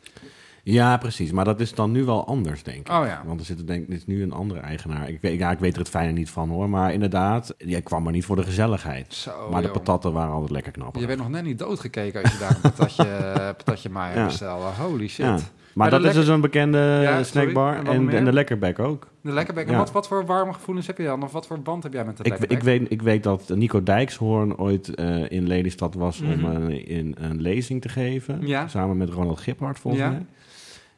Ja, 0.62 0.96
precies. 0.96 1.32
Maar 1.32 1.44
dat 1.44 1.60
is 1.60 1.74
dan 1.74 1.92
nu 1.92 2.04
wel 2.04 2.26
anders, 2.26 2.62
denk 2.62 2.78
ik. 2.88 2.92
Oh 2.92 3.06
ja. 3.06 3.22
Want 3.26 3.40
er 3.40 3.46
zit 3.46 3.58
er 3.58 3.66
denk 3.66 3.88
is 3.88 4.06
nu 4.06 4.22
een 4.22 4.32
andere 4.32 4.60
eigenaar. 4.60 5.08
Ik 5.08 5.20
weet, 5.20 5.38
ja, 5.38 5.50
ik 5.50 5.58
weet 5.58 5.72
er 5.72 5.78
het 5.78 5.88
fijne 5.88 6.12
niet 6.12 6.30
van 6.30 6.48
hoor. 6.48 6.68
Maar 6.70 6.92
inderdaad, 6.92 7.54
jij 7.58 7.82
kwam 7.82 8.02
maar 8.02 8.12
niet 8.12 8.24
voor 8.24 8.36
de 8.36 8.42
gezelligheid. 8.42 9.14
Zo, 9.14 9.48
maar 9.50 9.62
de 9.62 9.70
patatten 9.70 10.12
waren 10.12 10.32
altijd 10.32 10.50
lekker 10.50 10.72
knapper. 10.72 11.00
Je 11.00 11.06
bent 11.06 11.18
nog 11.18 11.28
net 11.28 11.44
niet 11.44 11.58
doodgekeken 11.58 12.22
als 12.22 12.32
je 12.32 12.38
daar 12.38 12.50
een 12.50 12.60
patatje, 12.60 13.04
patatje 13.56 13.90
mayo 13.90 14.14
Ja. 14.18 14.24
bestelde. 14.24 14.64
Holy 14.82 15.08
shit. 15.08 15.24
Ja. 15.26 15.30
Maar, 15.32 15.90
Maar 15.90 16.00
dat 16.00 16.08
is 16.10 16.14
dus 16.16 16.28
een 16.28 16.40
bekende 16.40 16.78
Ja, 16.78 17.08
sorry. 17.08 17.24
snackbar. 17.24 17.84
En 17.84 18.10
En, 18.10 18.24
de 18.24 18.32
Lekkerbek 18.32 18.78
ook. 18.78 19.06
De. 19.20 19.30
En 19.30 19.70
Ja. 19.70 19.76
wat, 19.78 19.92
wat 19.92 20.08
voor 20.08 20.26
warme 20.26 20.52
gevoelens 20.52 20.86
heb 20.86 20.98
je 20.98 21.04
dan? 21.04 21.22
Of 21.22 21.32
wat 21.32 21.46
voor 21.46 21.60
band 21.60 21.82
heb 21.82 21.92
jij 21.92 22.04
met 22.04 22.16
de 22.16 22.22
Ik, 22.22 22.28
Lekkerbek? 22.30 22.58
ik, 22.58 22.64
weet, 22.64 22.90
ik 22.90 23.02
weet 23.02 23.22
dat 23.22 23.48
Nico 23.54 23.82
Dijkshoorn 23.82 24.56
ooit 24.58 24.94
eh, 24.94 25.30
in 25.30 25.46
Lelystad 25.46 25.94
was 25.94 26.20
om 26.20 26.40
Mhm. 26.40 26.68
in 26.70 27.14
een 27.18 27.40
lezing 27.40 27.80
te 27.82 27.88
geven. 27.88 28.46
Ja. 28.46 28.68
Samen 28.68 28.96
met 28.96 29.08
Ronald 29.10 29.40
Giphart 29.40 29.78
volgens 29.78 30.02
mij. 30.04 30.26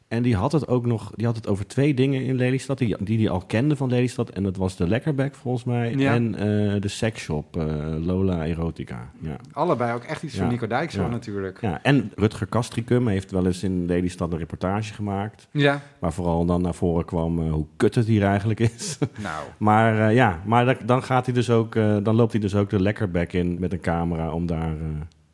En 0.09 0.21
die 0.23 0.35
had 0.35 0.51
het 0.51 0.67
ook 0.67 0.85
nog, 0.85 1.11
die 1.15 1.25
had 1.25 1.35
het 1.35 1.47
over 1.47 1.67
twee 1.67 1.93
dingen 1.93 2.23
in 2.23 2.35
Lelystad, 2.35 2.77
die 2.77 2.95
die, 2.99 3.17
die 3.17 3.29
al 3.29 3.39
kende 3.47 3.75
van 3.75 3.89
Lelystad. 3.89 4.29
En 4.29 4.43
dat 4.43 4.57
was 4.57 4.75
de 4.75 4.87
Lekkerbek 4.87 5.35
volgens 5.35 5.63
mij 5.63 5.93
Ja. 5.95 6.13
en 6.13 6.35
eh, 6.35 6.81
de 6.81 6.87
seksshop 6.87 7.57
eh, 7.57 7.65
Lola 8.05 8.45
Erotica. 8.45 9.09
Ja. 9.21 9.35
Allebei 9.51 9.93
ook 9.93 10.03
echt 10.03 10.23
iets 10.23 10.33
Ja. 10.35 10.39
van 10.39 10.49
Nico 10.49 10.67
Dijkshoorn 10.67 11.07
Ja. 11.07 11.11
natuurlijk. 11.13 11.61
ja. 11.61 11.79
En 11.83 12.11
Rutger 12.15 12.47
Kastricum 12.47 13.07
heeft 13.07 13.31
wel 13.31 13.45
eens 13.45 13.63
in 13.63 13.85
Lelystad 13.85 14.31
een 14.31 14.37
reportage 14.39 14.93
gemaakt. 14.93 15.47
Ja, 15.51 15.81
Waar 15.99 16.13
vooral 16.13 16.45
dan 16.45 16.61
naar 16.61 16.73
voren 16.73 17.05
kwam 17.05 17.39
eh, 17.43 17.51
hoe 17.51 17.65
kut 17.77 17.95
het 17.95 18.05
hier 18.07 18.23
eigenlijk 18.23 18.59
is. 18.59 18.97
nou. 19.23 19.43
Maar 19.57 20.13
ja, 20.13 20.41
maar 20.45 20.65
da- 20.65 20.77
dan 20.85 21.03
gaat 21.03 21.25
hij 21.25 21.33
dus 21.35 21.49
ook, 21.49 21.73
dan 22.03 22.15
loopt 22.15 22.31
hij 22.31 22.41
dus 22.41 22.55
ook 22.55 22.69
de 22.69 22.81
lekkerbek 22.81 23.33
in 23.33 23.57
met 23.59 23.73
een 23.73 23.79
camera 23.81 24.31
om 24.31 24.45
daar 24.45 24.75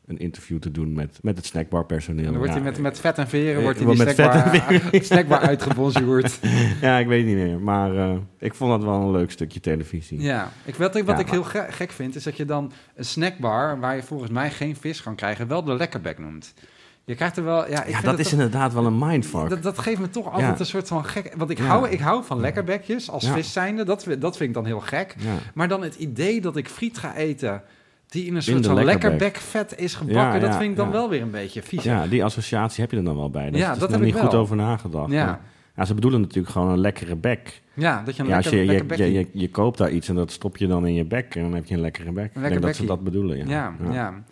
een 0.07 0.17
interview 0.17 0.59
te 0.59 0.71
doen 0.71 0.93
met, 0.93 1.19
met 1.21 1.37
het 1.37 1.45
snackbarpersoneel. 1.45 2.23
Dan 2.25 2.33
wordt 2.37 2.53
ja, 2.53 2.55
hij 2.61 2.63
met, 2.71 2.79
met 2.79 2.99
vet 2.99 3.17
en 3.17 3.27
veren 3.27 3.55
Eh, 3.55 3.61
wordt 3.63 3.79
hij 3.79 3.87
die 3.87 3.97
met 4.05 4.15
snackbar, 4.15 5.03
snackbar 5.03 5.39
uitgebonjourd. 5.39 6.39
ja, 6.81 6.97
ik 6.97 7.07
weet 7.07 7.25
niet 7.25 7.35
meer. 7.35 7.59
Maar 7.59 7.95
eh, 7.97 8.15
ik 8.39 8.53
vond 8.53 8.71
dat 8.71 8.83
wel 8.83 9.01
een 9.01 9.11
leuk 9.11 9.31
stukje 9.31 9.59
televisie. 9.59 10.21
Ja, 10.21 10.51
ik, 10.65 10.75
wat, 10.75 10.95
ik, 10.95 11.05
wat 11.05 11.15
Ja, 11.15 11.21
ik 11.23 11.29
heel 11.29 11.43
ge- 11.43 11.65
gek 11.69 11.91
vind, 11.91 12.15
is 12.15 12.23
dat 12.23 12.37
je 12.37 12.45
dan 12.45 12.71
een 12.95 13.05
snackbar... 13.05 13.79
waar 13.79 13.95
je 13.95 14.03
volgens 14.03 14.31
mij 14.31 14.51
geen 14.51 14.75
vis 14.75 15.01
kan 15.01 15.15
krijgen, 15.15 15.47
wel 15.47 15.63
de 15.63 15.73
lekkerbek 15.73 16.19
noemt. 16.19 16.53
Je 17.05 17.15
krijgt 17.15 17.37
er 17.37 17.43
wel... 17.43 17.69
Ja, 17.69 17.83
ik 17.83 17.93
Ja, 17.93 18.01
dat 18.01 18.19
is 18.19 18.23
toch- 18.29 18.33
inderdaad 18.33 18.73
wel 18.73 18.85
een 18.85 18.97
mindfuck. 18.97 19.49
Dat, 19.49 19.63
dat 19.63 19.77
geeft 19.79 19.99
me 19.99 20.09
toch 20.09 20.25
altijd 20.25 20.53
Ja. 20.53 20.59
een 20.59 20.65
soort 20.65 20.87
van 20.87 21.05
gek... 21.05 21.33
Want 21.37 21.49
ik, 21.49 21.57
Ja. 21.57 21.63
hou, 21.65 21.89
ik 21.89 21.99
hou 21.99 22.23
van 22.23 22.39
lekkerbekjes 22.39 23.09
als 23.09 23.29
vis 23.29 23.53
zijnde. 23.53 23.83
Dat, 23.83 24.05
dat 24.19 24.37
vind 24.37 24.49
ik 24.49 24.53
dan 24.55 24.65
heel 24.65 24.79
gek. 24.79 25.15
Maar 25.53 25.67
dan 25.67 25.81
het 25.83 25.95
idee 25.95 26.41
dat 26.41 26.57
ik 26.57 26.67
friet 26.69 26.97
ga 26.97 27.15
eten... 27.15 27.61
die 28.15 28.25
in 28.25 28.35
een 28.35 28.43
soort 28.43 28.65
van 28.65 28.83
lekkerbek. 28.83 29.19
lekkerbekvet 29.19 29.79
is 29.79 29.93
gebakken... 29.95 30.41
Ja, 30.41 30.47
dat 30.47 30.55
vind 30.55 30.69
ik 30.69 30.75
dan 30.75 30.91
wel 30.91 31.09
weer 31.09 31.21
een 31.21 31.31
beetje 31.31 31.61
vies. 31.61 31.83
ja, 31.83 32.07
die 32.07 32.23
associatie 32.23 32.81
heb 32.81 32.91
je 32.91 32.97
er 32.97 33.03
dan 33.03 33.15
wel 33.15 33.29
bij. 33.29 33.49
Daar 33.49 33.59
Ja, 33.59 33.71
is 33.71 33.79
dat 33.79 33.91
heb 33.91 33.99
ik 33.99 34.05
niet 34.05 34.15
goed 34.15 34.33
over 34.33 34.55
nagedacht. 34.55 35.11
Ja. 35.11 35.41
Ja, 35.75 35.85
ze 35.85 35.93
bedoelen 35.93 36.21
natuurlijk 36.21 36.53
gewoon 36.53 36.69
een 36.69 36.79
lekkere 36.79 37.15
bek. 37.15 37.61
Ja, 37.73 38.03
dat 38.05 38.15
je 38.15 38.21
een 38.21 38.27
Ja, 38.27 38.35
als 38.35 38.45
lekker, 38.45 38.63
je, 38.63 38.85
lekker 38.85 38.97
je, 38.97 39.13
je, 39.13 39.19
je, 39.19 39.27
je 39.33 39.49
koopt 39.49 39.77
daar 39.77 39.91
iets 39.91 40.09
en 40.09 40.15
dat 40.15 40.31
stop 40.31 40.57
je 40.57 40.67
dan 40.67 40.87
in 40.87 40.93
je 40.93 41.05
bek 41.05 41.35
en 41.35 41.41
dan 41.41 41.53
heb 41.53 41.65
je 41.65 41.73
een 41.73 41.81
lekkere 41.81 42.11
bek. 42.11 42.25
ik 42.25 42.33
lekker 42.33 42.51
denk 42.51 42.61
dat 42.61 42.75
ze 42.75 42.85
dat 42.85 43.03
bedoelen. 43.03 43.37
Ja. 43.37 43.45
Ja, 43.47 43.75
ja. 43.91 44.23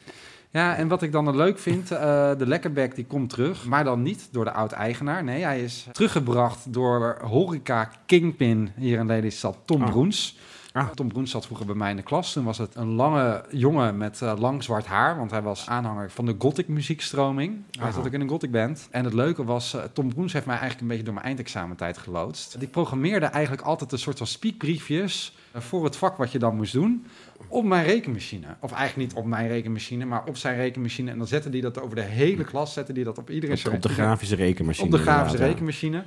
ja. 0.52 0.75
en 0.75 0.88
wat 0.88 1.02
ik 1.02 1.12
dan 1.12 1.36
leuk 1.36 1.60
vind, 1.60 1.92
eh, 1.92 2.00
de 2.38 2.48
lekkerbek 2.48 2.96
die 2.96 3.06
komt 3.06 3.30
terug, 3.30 3.66
maar 3.66 3.84
dan 3.84 4.02
niet 4.02 4.28
door 4.32 4.46
de 4.46 4.52
oud-eigenaar. 4.52 5.24
Nee, 5.24 5.44
hij 5.44 5.62
is 5.62 5.88
teruggebracht 5.92 6.74
door 6.74 7.18
horeca 7.22 7.92
Kingpin 8.06 8.70
hier 8.75 9.00
in 9.00 9.06
Lelystad, 9.06 9.58
Tom. 9.66 9.86
Broens. 9.86 10.38
Ah. 10.74 10.89
Tom 10.89 11.08
Broens 11.08 11.32
zat 11.32 11.46
vroeger 11.46 11.65
bij 11.65 11.75
mij 11.75 11.89
in 11.89 11.96
de 11.96 12.03
klas. 12.03 12.34
Toen 12.34 12.44
was 12.44 12.58
het 12.58 12.75
een 12.75 12.88
lange 12.88 13.46
jongen 13.51 13.98
met 13.98 14.22
eh, 14.22 14.34
lang 14.38 14.63
zwart 14.63 14.86
haar, 14.86 15.18
want 15.18 15.32
hij 15.32 15.42
was 15.42 15.68
aanhanger 15.68 16.12
van 16.12 16.25
de 16.25 16.36
gothic 16.38 16.68
muziekstroming. 16.68 17.62
Hij 17.80 17.92
zat 17.92 18.06
ook 18.06 18.13
in 18.13 18.22
een 18.22 18.30
gothic 18.30 18.51
band. 18.51 18.88
En 18.92 19.03
het 19.03 19.13
leuke 19.13 19.44
was, 19.44 19.74
eh, 19.74 19.84
Tom 19.94 20.13
Broens 20.13 20.34
heeft 20.34 20.46
mij 20.46 20.58
eigenlijk 20.58 20.82
een 20.82 20.88
beetje 20.88 21.03
door 21.03 21.13
mijn 21.13 21.25
eindexamentijd 21.25 21.98
geloodst. 21.98 22.58
Ik 22.60 22.72
programmeerde 22.72 23.25
eigenlijk 23.25 23.63
altijd 23.63 23.92
een 23.92 24.00
soort 24.00 24.18
van 24.18 24.27
speakbriefjes 24.27 25.36
eh, 25.51 25.62
voor 25.62 25.84
het 25.84 25.96
vak 25.96 26.18
wat 26.18 26.32
je 26.32 26.39
dan 26.39 26.56
moest 26.56 26.74
doen 26.74 27.06
op 27.48 27.63
mijn 27.63 27.86
rekenmachine. 27.86 28.48
Of 28.60 28.72
eigenlijk 28.72 29.10
niet 29.10 29.18
op 29.18 29.25
mijn 29.25 29.48
rekenmachine, 29.48 30.06
maar 30.06 30.24
op 30.25 30.38
zijn 30.38 30.56
rekenmachine. 30.56 31.12
En 31.12 31.18
dan 31.18 31.27
zette 31.27 31.50
hij 31.50 31.62
dat 31.62 31.82
over 31.82 31.96
de 31.96 32.01
hele 32.01 32.44
klas, 32.44 32.74
zette 32.74 32.92
hij 32.92 33.03
dat 33.03 33.18
op 33.18 33.30
iedereen. 33.30 33.58
Op, 33.65 33.74
op 33.74 33.82
de 33.82 33.89
grafische 33.89 34.36
rekenmachine. 34.36 34.86
Op 34.86 34.92
de 34.92 35.01
grafische 35.01 35.46
inderdaad, 35.46 35.94
ja. 35.94 36.03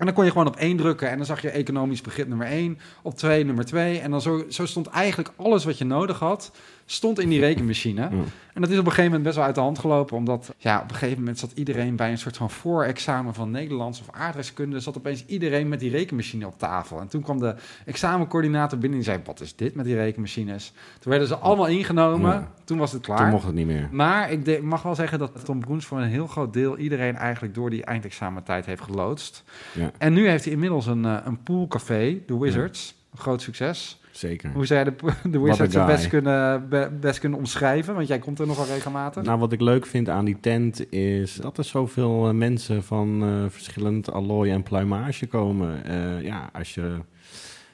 En 0.00 0.06
dan 0.06 0.14
kon 0.14 0.24
je 0.24 0.30
gewoon 0.30 0.46
op 0.46 0.56
één 0.56 0.76
drukken 0.76 1.10
en 1.10 1.16
dan 1.16 1.26
zag 1.26 1.42
je 1.42 1.50
economisch 1.50 2.00
begrip 2.00 2.28
nummer 2.28 2.46
één, 2.46 2.78
op 3.02 3.16
twee 3.16 3.44
nummer 3.44 3.64
twee. 3.64 3.98
En 3.98 4.10
dan 4.10 4.20
zo, 4.20 4.44
zo 4.48 4.66
stond 4.66 4.86
eigenlijk 4.86 5.32
alles 5.36 5.64
wat 5.64 5.78
je 5.78 5.84
nodig 5.84 6.18
had, 6.18 6.50
stond 6.92 7.18
in 7.20 7.28
die 7.28 7.40
rekenmachine. 7.48 8.08
Mm. 8.10 8.24
En 8.54 8.60
dat 8.60 8.70
is 8.70 8.78
op 8.78 8.84
een 8.84 8.90
gegeven 8.90 9.04
moment 9.10 9.22
best 9.22 9.36
wel 9.36 9.44
uit 9.44 9.54
de 9.54 9.60
hand 9.60 9.78
gelopen, 9.78 10.16
omdat 10.16 10.54
ja, 10.58 10.76
op 10.82 10.90
een 10.90 10.94
gegeven 10.96 11.18
moment 11.18 11.38
zat 11.38 11.52
iedereen 11.54 11.96
bij 11.96 12.10
een 12.10 12.18
soort 12.18 12.36
van 12.36 12.50
voorexamen 12.50 13.34
van 13.34 13.50
Nederlands 13.50 14.00
of 14.00 14.06
aardrijkskunde, 14.10 14.80
zat 14.80 14.96
opeens 14.96 15.24
iedereen 15.26 15.68
met 15.68 15.80
die 15.80 15.90
rekenmachine 15.90 16.46
op 16.46 16.58
tafel. 16.58 17.00
En 17.00 17.08
toen 17.08 17.22
kwam 17.22 17.38
de 17.38 17.54
examencoördinator 17.84 18.78
binnen 18.78 18.98
en 18.98 19.04
zei, 19.04 19.18
wat 19.24 19.40
is 19.40 19.56
dit 19.56 19.74
met 19.74 19.84
die 19.84 19.94
rekenmachines? 19.94 20.72
Toen 20.98 21.10
werden 21.10 21.28
ze 21.28 21.36
allemaal 21.36 21.66
ingenomen, 21.66 22.30
Ja. 22.30 22.52
toen 22.64 22.78
was 22.78 22.92
het 22.92 23.02
klaar. 23.02 23.16
Toen 23.18 23.28
mocht 23.28 23.46
het 23.46 23.54
niet 23.54 23.66
meer. 23.66 23.88
Maar 23.92 24.30
ik 24.30 24.44
de- 24.44 24.62
mag 24.62 24.82
wel 24.82 24.94
zeggen 24.94 25.18
dat 25.18 25.44
Tom 25.44 25.60
Broens 25.60 25.84
voor 25.86 25.98
een 25.98 26.08
heel 26.08 26.26
groot 26.26 26.52
deel 26.52 26.76
iedereen 26.78 27.16
eigenlijk 27.16 27.54
door 27.54 27.70
die 27.70 27.84
eindexamentijd 27.84 28.66
heeft 28.66 28.82
geloodst. 28.82 29.44
Ja, 29.72 29.90
En 29.98 30.12
nu 30.12 30.28
heeft 30.28 30.44
hij 30.44 30.52
inmiddels 30.52 30.86
een, 30.86 31.04
eh, 31.04 31.16
een 31.24 31.42
poolcafé, 31.42 32.18
The 32.26 32.38
Wizards. 32.40 32.94
Een 33.12 33.18
groot 33.18 33.42
succes. 33.42 33.99
Zeker. 34.20 34.50
Hoe 34.52 34.66
zij 34.66 34.84
de, 34.84 34.92
de 35.30 35.40
Wizards 35.40 35.74
het 35.74 35.86
best 35.86 36.08
kunnen, 36.08 36.68
be- 36.68 36.90
best 37.00 37.18
kunnen 37.18 37.38
omschrijven? 37.38 37.94
Want 37.94 38.08
jij 38.08 38.18
komt 38.18 38.38
er 38.38 38.46
nogal 38.46 38.66
regelmatig. 38.66 39.22
Nou, 39.22 39.38
wat 39.38 39.52
ik 39.52 39.60
leuk 39.60 39.86
vind 39.86 40.08
aan 40.08 40.24
die 40.24 40.40
tent 40.40 40.92
is 40.92 41.34
dat 41.34 41.58
er 41.58 41.64
zoveel 41.64 42.28
eh, 42.28 42.34
mensen 42.34 42.82
van 42.82 43.22
eh, 43.22 43.44
verschillend 43.48 44.12
allooi 44.12 44.50
en 44.50 44.62
pluimage 44.62 45.26
komen. 45.26 45.84
Eh, 45.84 46.22
ja, 46.22 46.50
als 46.52 46.74
je, 46.74 46.96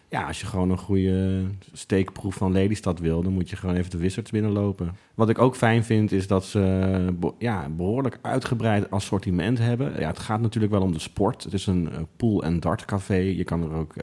ja, 0.08 0.26
als 0.26 0.40
je 0.40 0.46
gewoon 0.46 0.70
een 0.70 0.78
goede 0.78 1.42
steekproef 1.72 2.34
van 2.34 2.52
Lelystad 2.52 2.98
wil, 2.98 3.22
dan 3.22 3.32
moet 3.32 3.50
je 3.50 3.56
gewoon 3.56 3.74
even 3.74 3.90
de 3.90 3.98
Wizards 3.98 4.30
binnenlopen. 4.30 4.96
Wat 5.14 5.28
ik 5.28 5.38
ook 5.38 5.56
fijn 5.56 5.84
vind 5.84 6.12
is 6.12 6.26
dat 6.26 6.44
ze 6.44 6.60
be- 7.20 7.32
ja, 7.38 7.68
behoorlijk 7.68 8.18
uitgebreid 8.22 8.90
assortiment 8.90 9.58
hebben. 9.58 10.00
Ja, 10.00 10.06
het 10.06 10.18
gaat 10.18 10.40
natuurlijk 10.40 10.72
wel 10.72 10.82
om 10.82 10.92
de 10.92 10.98
sport. 10.98 11.44
Het 11.44 11.52
is 11.52 11.66
een 11.66 11.88
pool- 12.16 12.42
en 12.42 12.60
dartcafé. 12.60 13.14
Je 13.16 13.44
kan 13.44 13.62
er 13.62 13.72
ook, 13.72 13.94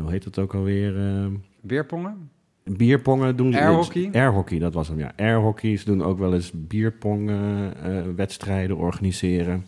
hoe 0.00 0.10
heet 0.10 0.24
het 0.24 0.38
ook 0.38 0.54
alweer? 0.54 0.98
eh, 0.98 1.26
Beerpongen? 1.60 2.30
Bierpongen 2.64 3.36
doen 3.36 3.52
ze. 3.52 3.60
Airhockey? 3.60 4.08
Airhockey, 4.12 4.58
dat 4.58 4.74
was 4.74 4.88
hem, 4.88 4.98
ja. 4.98 5.12
Airhockey. 5.16 5.76
Ze 5.76 5.84
doen 5.84 6.02
ook 6.02 6.18
wel 6.18 6.34
eens 6.34 6.52
bierpong-wedstrijden 6.54 8.76
organiseren. 8.76 9.66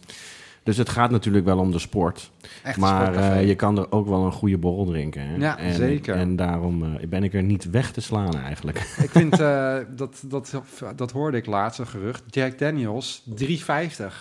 Dus 0.62 0.76
het 0.76 0.88
gaat 0.88 1.10
natuurlijk 1.10 1.44
wel 1.44 1.58
om 1.58 1.70
de 1.70 1.78
sport. 1.78 2.30
Echt 2.62 2.78
maar 2.78 3.14
eh, 3.14 3.46
je 3.46 3.54
kan 3.54 3.78
er 3.78 3.92
ook 3.92 4.06
wel 4.06 4.24
een 4.24 4.32
goede 4.32 4.58
borrel 4.58 4.84
drinken. 4.84 5.22
Hè? 5.26 5.36
Ja, 5.36 5.58
en, 5.58 5.74
zeker. 5.74 6.14
En 6.14 6.36
daarom 6.36 6.84
eh, 6.84 6.90
ben 7.08 7.24
ik 7.24 7.34
er 7.34 7.42
niet 7.42 7.70
weg 7.70 7.92
te 7.92 8.00
slaan 8.00 8.36
eigenlijk. 8.36 8.78
Ik 9.06 9.10
vind, 9.10 9.40
eh, 9.40 9.76
dat, 9.96 10.22
dat, 10.26 10.62
dat 10.96 11.10
hoorde 11.10 11.36
ik 11.36 11.46
laatst, 11.46 11.78
een 11.78 11.86
gerucht. 11.86 12.22
Jack 12.26 12.58
Daniels, 12.58 13.22
3,50. 13.40 13.46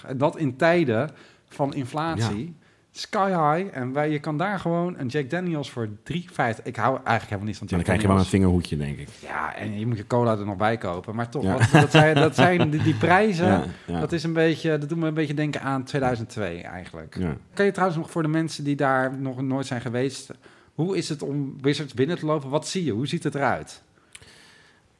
En 0.08 0.18
dat 0.18 0.38
in 0.38 0.56
tijden 0.56 1.10
van 1.48 1.74
inflatie. 1.74 2.56
Sky 2.96 3.28
high. 3.30 3.78
En 3.78 3.94
wij, 3.94 4.10
je 4.10 4.20
kan 4.20 4.38
daar 4.38 4.60
gewoon 4.60 4.96
een 4.98 5.08
Jack 5.08 5.30
Daniels 5.30 5.72
voor 5.72 5.88
3,50. 5.88 5.94
Ik 6.64 6.76
hou 6.76 6.96
eigenlijk 6.96 7.24
helemaal 7.24 7.46
niet 7.46 7.58
van 7.58 7.68
Jack 7.68 7.70
dan 7.70 7.84
krijg 7.84 8.02
je 8.02 8.08
wel 8.08 8.18
een 8.18 8.26
vingerhoedje, 8.26 8.78
denk 8.78 8.98
ik. 8.98 9.08
Ja, 9.22 9.56
en 9.56 9.80
je 9.80 9.88
moet 9.88 9.98
je 9.98 10.08
cola 10.08 10.38
er 10.38 10.46
nog 10.46 10.58
bij 10.58 10.78
kopen. 10.78 11.16
Maar 11.16 11.30
toch, 11.30 11.44
Ja. 11.44 11.54
wat- 11.58 11.72
dat 11.72 11.92
zijn, 11.92 12.16
dat 12.16 12.36
zijn 12.36 12.70
die, 12.72 12.84
die 12.84 12.96
prijzen. 12.96 13.46
Ja, 13.48 13.64
ja. 13.86 14.00
Dat, 14.00 14.12
is 14.12 14.24
een 14.24 14.34
beetje, 14.34 14.78
dat 14.78 14.90
doet 14.90 14.98
me 14.98 15.08
een 15.08 15.14
beetje 15.14 15.34
denken 15.34 15.62
aan 15.62 15.84
2002 15.84 16.62
eigenlijk. 16.62 17.16
Ja. 17.20 17.36
Kan 17.54 17.66
je 17.66 17.72
trouwens 17.72 18.00
nog 18.00 18.12
voor 18.12 18.22
de 18.22 18.28
mensen 18.28 18.64
die 18.64 18.76
daar 18.76 19.18
nog 19.18 19.42
nooit 19.42 19.66
zijn 19.66 19.82
geweest... 19.82 20.32
Hoe 20.74 20.98
is 20.98 21.10
het 21.10 21.22
om 21.22 21.56
Wizards 21.62 21.94
binnen 21.94 22.20
te 22.20 22.26
lopen? 22.26 22.50
Wat 22.50 22.68
zie 22.68 22.84
je? 22.84 22.92
Hoe 22.92 23.08
ziet 23.08 23.24
het 23.24 23.36
eruit? 23.36 23.82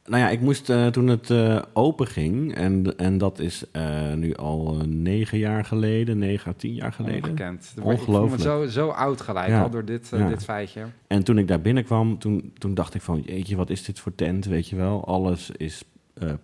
Nou 0.08 0.22
ja, 0.22 0.28
ik 0.28 0.40
moest 0.40 0.70
eh, 0.70 0.86
toen 0.86 1.06
het 1.06 1.30
eh, 1.30 1.62
open 1.72 2.06
ging, 2.06 2.54
en, 2.54 2.96
en 2.96 3.18
dat 3.18 3.38
is 3.38 3.64
eh, 3.72 4.12
nu 4.12 4.34
al 4.34 4.76
negen 4.86 5.38
jaar 5.38 5.64
geleden, 5.64 6.18
negen 6.18 6.50
à 6.50 6.54
tien 6.56 6.74
jaar 6.74 6.92
geleden. 6.92 7.22
Ongekend. 7.22 7.72
Ik 7.76 7.84
Ongelooflijk. 7.84 8.42
zo, 8.42 8.66
zo 8.66 8.88
oud 8.88 9.20
gelijk 9.20 9.48
Ja. 9.48 9.62
al 9.62 9.70
door 9.70 9.84
dit, 9.84 10.08
Ja. 10.10 10.28
dit 10.28 10.44
feitje. 10.44 10.82
En 11.06 11.22
toen 11.24 11.38
ik 11.38 11.48
daar 11.48 11.60
binnenkwam, 11.60 12.18
toen, 12.18 12.52
toen 12.58 12.74
dacht 12.74 12.94
ik 12.94 13.02
van, 13.02 13.20
jeetje, 13.20 13.56
wat 13.56 13.70
is 13.70 13.84
dit 13.84 14.00
voor 14.00 14.14
tent, 14.14 14.44
weet 14.44 14.68
je 14.68 14.76
wel? 14.76 15.06
Alles 15.06 15.50
is 15.50 15.84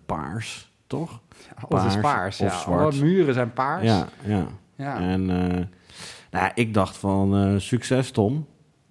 paars, 0.05 0.71
toch? 0.87 1.21
Alles 1.69 1.85
is 1.85 1.93
Paars 1.93 2.01
paars, 2.01 2.37
ja. 2.37 2.45
of 2.45 2.53
zwart. 2.53 2.93
Alle 2.93 3.03
muren 3.05 3.33
zijn 3.33 3.53
paars. 3.53 3.83
Ja, 3.85 4.07
ja. 4.25 4.47
Ja. 4.75 4.99
En 4.99 5.25
nou, 5.25 5.65
ja, 6.31 6.55
ik 6.55 6.73
dacht 6.73 6.97
van, 6.97 7.59
succes 7.61 8.11
Tom, 8.11 8.45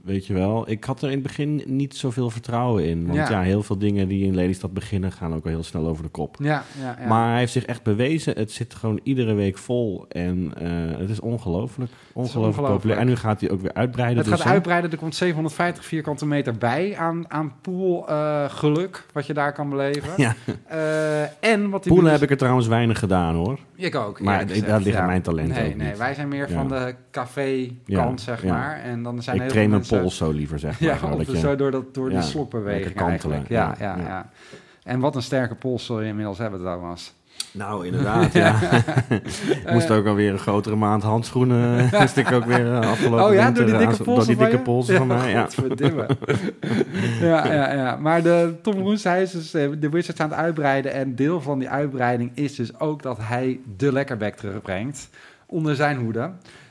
weet 0.04 0.26
je 0.26 0.34
wel. 0.34 0.70
Ik 0.70 0.84
had 0.84 1.02
er 1.02 1.08
in 1.08 1.14
het 1.14 1.22
begin 1.22 1.62
niet 1.66 1.96
zoveel 1.96 2.30
vertrouwen 2.30 2.84
in. 2.84 3.06
Want 3.06 3.18
Ja. 3.18 3.30
ja, 3.30 3.40
heel 3.40 3.62
veel 3.62 3.78
dingen 3.78 4.08
die 4.08 4.24
in 4.24 4.34
Lelystad 4.34 4.72
beginnen 4.72 5.12
gaan 5.12 5.34
ook 5.34 5.44
al 5.44 5.50
heel 5.50 5.62
snel 5.62 5.86
over 5.86 6.02
de 6.02 6.08
kop. 6.08 6.36
Ja, 6.38 6.64
ja, 6.80 6.96
ja. 7.00 7.06
Maar 7.08 7.30
hij 7.30 7.38
heeft 7.38 7.52
zich 7.52 7.64
echt 7.64 7.82
bewezen. 7.82 8.34
Het 8.36 8.52
zit 8.52 8.74
gewoon 8.74 9.00
iedere 9.02 9.34
week 9.34 9.58
vol. 9.58 10.06
En 10.08 10.52
eh, 10.58 10.98
het 10.98 11.10
is 11.10 11.20
ongelooflijk. 11.20 11.90
Ongelooflijk 12.12 12.68
populair. 12.68 13.00
En 13.00 13.06
nu 13.06 13.16
gaat 13.16 13.40
hij 13.40 13.50
ook 13.50 13.60
weer 13.60 13.74
uitbreiden. 13.74 14.18
het 14.18 14.26
dus, 14.26 14.34
gaat 14.34 14.44
hè? 14.44 14.52
uitbreiden. 14.52 14.90
Er 14.90 14.98
komt 14.98 15.14
750 15.14 15.84
vierkante 15.84 16.26
meter 16.26 16.54
bij 16.54 16.96
aan, 16.96 17.24
aan 17.28 17.52
poolgeluk, 17.60 19.06
wat 19.12 19.26
je 19.26 19.34
daar 19.34 19.52
kan 19.52 19.68
beleven. 19.68 20.10
Ja. 20.16 20.34
Eh, 20.66 21.22
en 21.52 21.70
wat 21.70 21.82
die 21.82 21.92
Poelen 21.92 22.12
heb 22.12 22.22
ik 22.22 22.30
er 22.30 22.36
trouwens 22.36 22.66
weinig 22.66 22.98
gedaan 22.98 23.34
hoor. 23.34 23.58
Ik 23.76 23.94
ook. 23.94 24.20
Maar 24.20 24.46
daar 24.66 24.80
liggen 24.80 25.06
mijn 25.06 25.22
talenten 25.22 25.62
nee, 25.62 25.70
ook 25.70 25.76
nee, 25.76 25.88
niet. 25.88 25.98
wij 25.98 26.14
zijn 26.14 26.28
meer 26.28 26.50
van 26.50 26.68
de 26.68 26.94
café-kant, 27.10 28.22
Ja, 28.22 28.34
zeg 28.34 28.44
maar. 28.44 28.80
En 28.80 29.02
dan 29.02 29.22
zijn 29.22 29.36
ik 29.36 29.42
heel 29.42 29.50
train 29.50 29.70
pols 29.98 30.16
zo 30.16 30.30
liever 30.30 30.58
zeg 30.58 30.80
maar. 30.80 30.88
Ja, 30.88 31.10
of 31.10 31.16
dat 31.16 31.30
je- 31.30 31.38
zo 31.38 31.56
door, 31.56 31.70
dat, 31.70 31.94
door 31.94 32.08
die 32.08 32.18
lekker 32.18 32.92
kantelen, 32.92 33.06
eigenlijk. 33.06 33.48
Ja, 33.48 33.74
ja, 33.78 33.96
ja. 33.96 34.30
En 34.82 35.00
wat 35.00 35.16
een 35.16 35.22
sterke 35.22 35.54
pols 35.54 35.84
zul 35.84 36.00
je 36.00 36.06
inmiddels 36.06 36.38
hebben, 36.38 36.60
Thomas. 36.60 37.14
Nou, 37.52 37.86
inderdaad, 37.86 38.32
ja. 38.32 38.58
moest 39.72 39.90
ook 39.90 40.06
alweer 40.06 40.32
een 40.32 40.38
grotere 40.38 40.76
maand 40.76 41.02
handschoenen. 41.02 41.88
moest 42.00 42.16
ik 42.16 42.32
ook 42.32 42.44
weer 42.44 42.72
eh, 42.72 42.90
afgelopen 42.90 43.26
Oh 43.26 43.34
ja, 43.34 43.50
door 43.50 43.64
die 43.64 43.74
eh, 43.74 43.80
dikke 43.88 44.02
polsen 44.02 44.26
die 44.26 44.36
van 44.36 44.44
dikke 44.44 44.62
polsen 44.62 44.96
van 44.96 45.06
mij, 45.06 45.30
ja. 45.30 45.48
ja, 47.20 47.52
ja, 47.52 47.72
ja. 47.74 47.96
Maar 47.96 48.22
de 48.22 48.54
Tom 48.62 48.80
Roes, 48.80 49.04
hij 49.04 49.22
is 49.22 49.30
dus 49.30 49.50
de 49.50 49.88
Wizards 49.90 50.20
aan 50.20 50.28
het 50.28 50.38
uitbreiden. 50.38 50.92
En 50.92 51.14
deel 51.14 51.40
van 51.40 51.58
die 51.58 51.68
uitbreiding 51.68 52.30
is 52.34 52.54
dus 52.54 52.80
ook 52.80 53.02
dat 53.02 53.18
hij 53.20 53.60
de 53.76 53.92
lekkerback 53.92 54.34
terugbrengt. 54.34 55.08
Onder 55.46 55.74
zijn 55.74 55.98
hoede. 55.98 56.30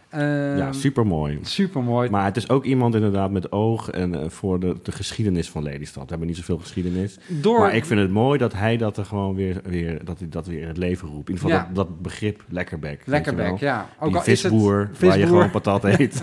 Ehm, 0.10 0.58
Ja, 0.58 0.72
super 0.72 1.06
mooi. 1.08 1.40
Super 1.42 1.84
mooi. 1.84 2.10
Maar 2.10 2.26
het 2.26 2.38
is 2.38 2.50
ook 2.50 2.64
iemand 2.66 2.96
inderdaad 2.96 3.32
met 3.32 3.52
oog 3.52 3.90
en 3.90 4.16
eh, 4.22 4.30
voor 4.30 4.60
de, 4.60 4.76
de 4.84 4.92
geschiedenis 4.92 5.50
van 5.50 5.64
Lelystad. 5.64 6.04
We 6.04 6.10
hebben 6.10 6.28
niet 6.28 6.38
zoveel 6.38 6.58
geschiedenis. 6.58 7.18
Door, 7.28 7.60
Maar 7.60 7.76
ik 7.76 7.86
vind 7.86 8.00
het 8.00 8.12
mooi 8.12 8.38
dat 8.40 8.54
hij 8.54 8.78
dat 8.78 8.98
er 8.98 9.06
gewoon 9.06 9.36
weer, 9.36 9.62
weer, 9.64 10.06
dat 10.06 10.20
hij 10.20 10.30
dat 10.30 10.48
weer 10.48 10.62
in 10.62 10.68
het 10.68 10.78
leven 10.78 11.08
roept. 11.08 11.30
In 11.30 11.36
ieder 11.36 11.50
geval 11.50 11.62
Ja. 11.68 11.74
dat, 11.74 11.88
dat 11.88 12.02
begrip 12.02 12.44
lekkerbek. 12.50 13.04
wel. 13.36 13.58
ja. 13.60 13.90
Ook 14.00 14.10
Die 14.10 14.18
is 14.34 14.44
het 14.44 14.52
visboer, 14.52 14.76
waar 14.78 14.88
je 14.90 14.96
visboer. 15.12 15.28
gewoon 15.28 15.50
patat 15.52 15.84
eet. 16.00 16.22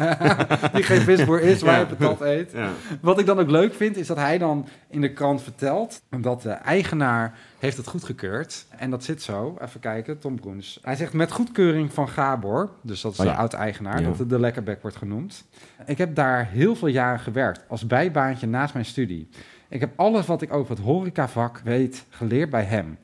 die 0.72 0.82
geen 0.82 1.00
visboer 1.00 1.40
is, 1.40 1.62
waar 1.62 1.74
Ja. 1.80 1.86
je 1.88 1.94
patat 1.96 2.20
eet. 2.20 2.50
ja. 2.52 2.70
Wat 3.00 3.18
ik 3.18 3.26
dan 3.26 3.38
ook 3.38 3.50
leuk 3.50 3.74
vind, 3.74 3.96
is 3.96 4.06
dat 4.06 4.16
hij 4.16 4.38
dan 4.38 4.66
in 4.90 5.00
de 5.00 5.12
krant 5.12 5.42
vertelt 5.42 6.02
dat 6.20 6.42
de 6.42 6.50
eigenaar 6.50 7.38
heeft 7.66 7.76
het 7.76 7.86
goedgekeurd. 7.86 8.66
En 8.78 8.90
dat 8.90 9.04
zit 9.04 9.22
zo. 9.22 9.56
Even 9.62 9.80
kijken, 9.80 10.18
Tom 10.18 10.40
Broens. 10.40 10.78
Hij 10.82 10.96
zegt 10.96 11.12
met 11.12 11.32
goedkeuring 11.32 11.92
van 11.92 12.08
Gabor, 12.08 12.70
dus 12.82 13.00
dat 13.00 13.12
is 13.12 13.18
Oh 13.18 13.24
de 13.24 13.30
ja. 13.30 13.36
oud-eigenaar, 13.38 14.00
Ja. 14.00 14.08
dat 14.08 14.18
het 14.18 14.28
de 14.28 14.40
Lekkerbek 14.40 14.82
wordt 14.82 14.96
genoemd. 14.96 15.44
Ik 15.86 15.98
heb 15.98 16.14
daar 16.14 16.48
heel 16.50 16.74
veel 16.76 16.88
jaren 16.88 17.20
gewerkt 17.20 17.64
als 17.68 17.86
bijbaantje 17.86 18.46
naast 18.46 18.72
mijn 18.74 18.86
studie. 18.86 19.28
Ik 19.68 19.80
heb 19.80 19.92
alles 19.96 20.26
wat 20.26 20.42
ik 20.42 20.52
over 20.52 20.70
het 20.76 20.84
horecavak 20.84 21.58
weet 21.58 22.04
geleerd 22.08 22.50
bij 22.50 22.64
hem. 22.64 22.98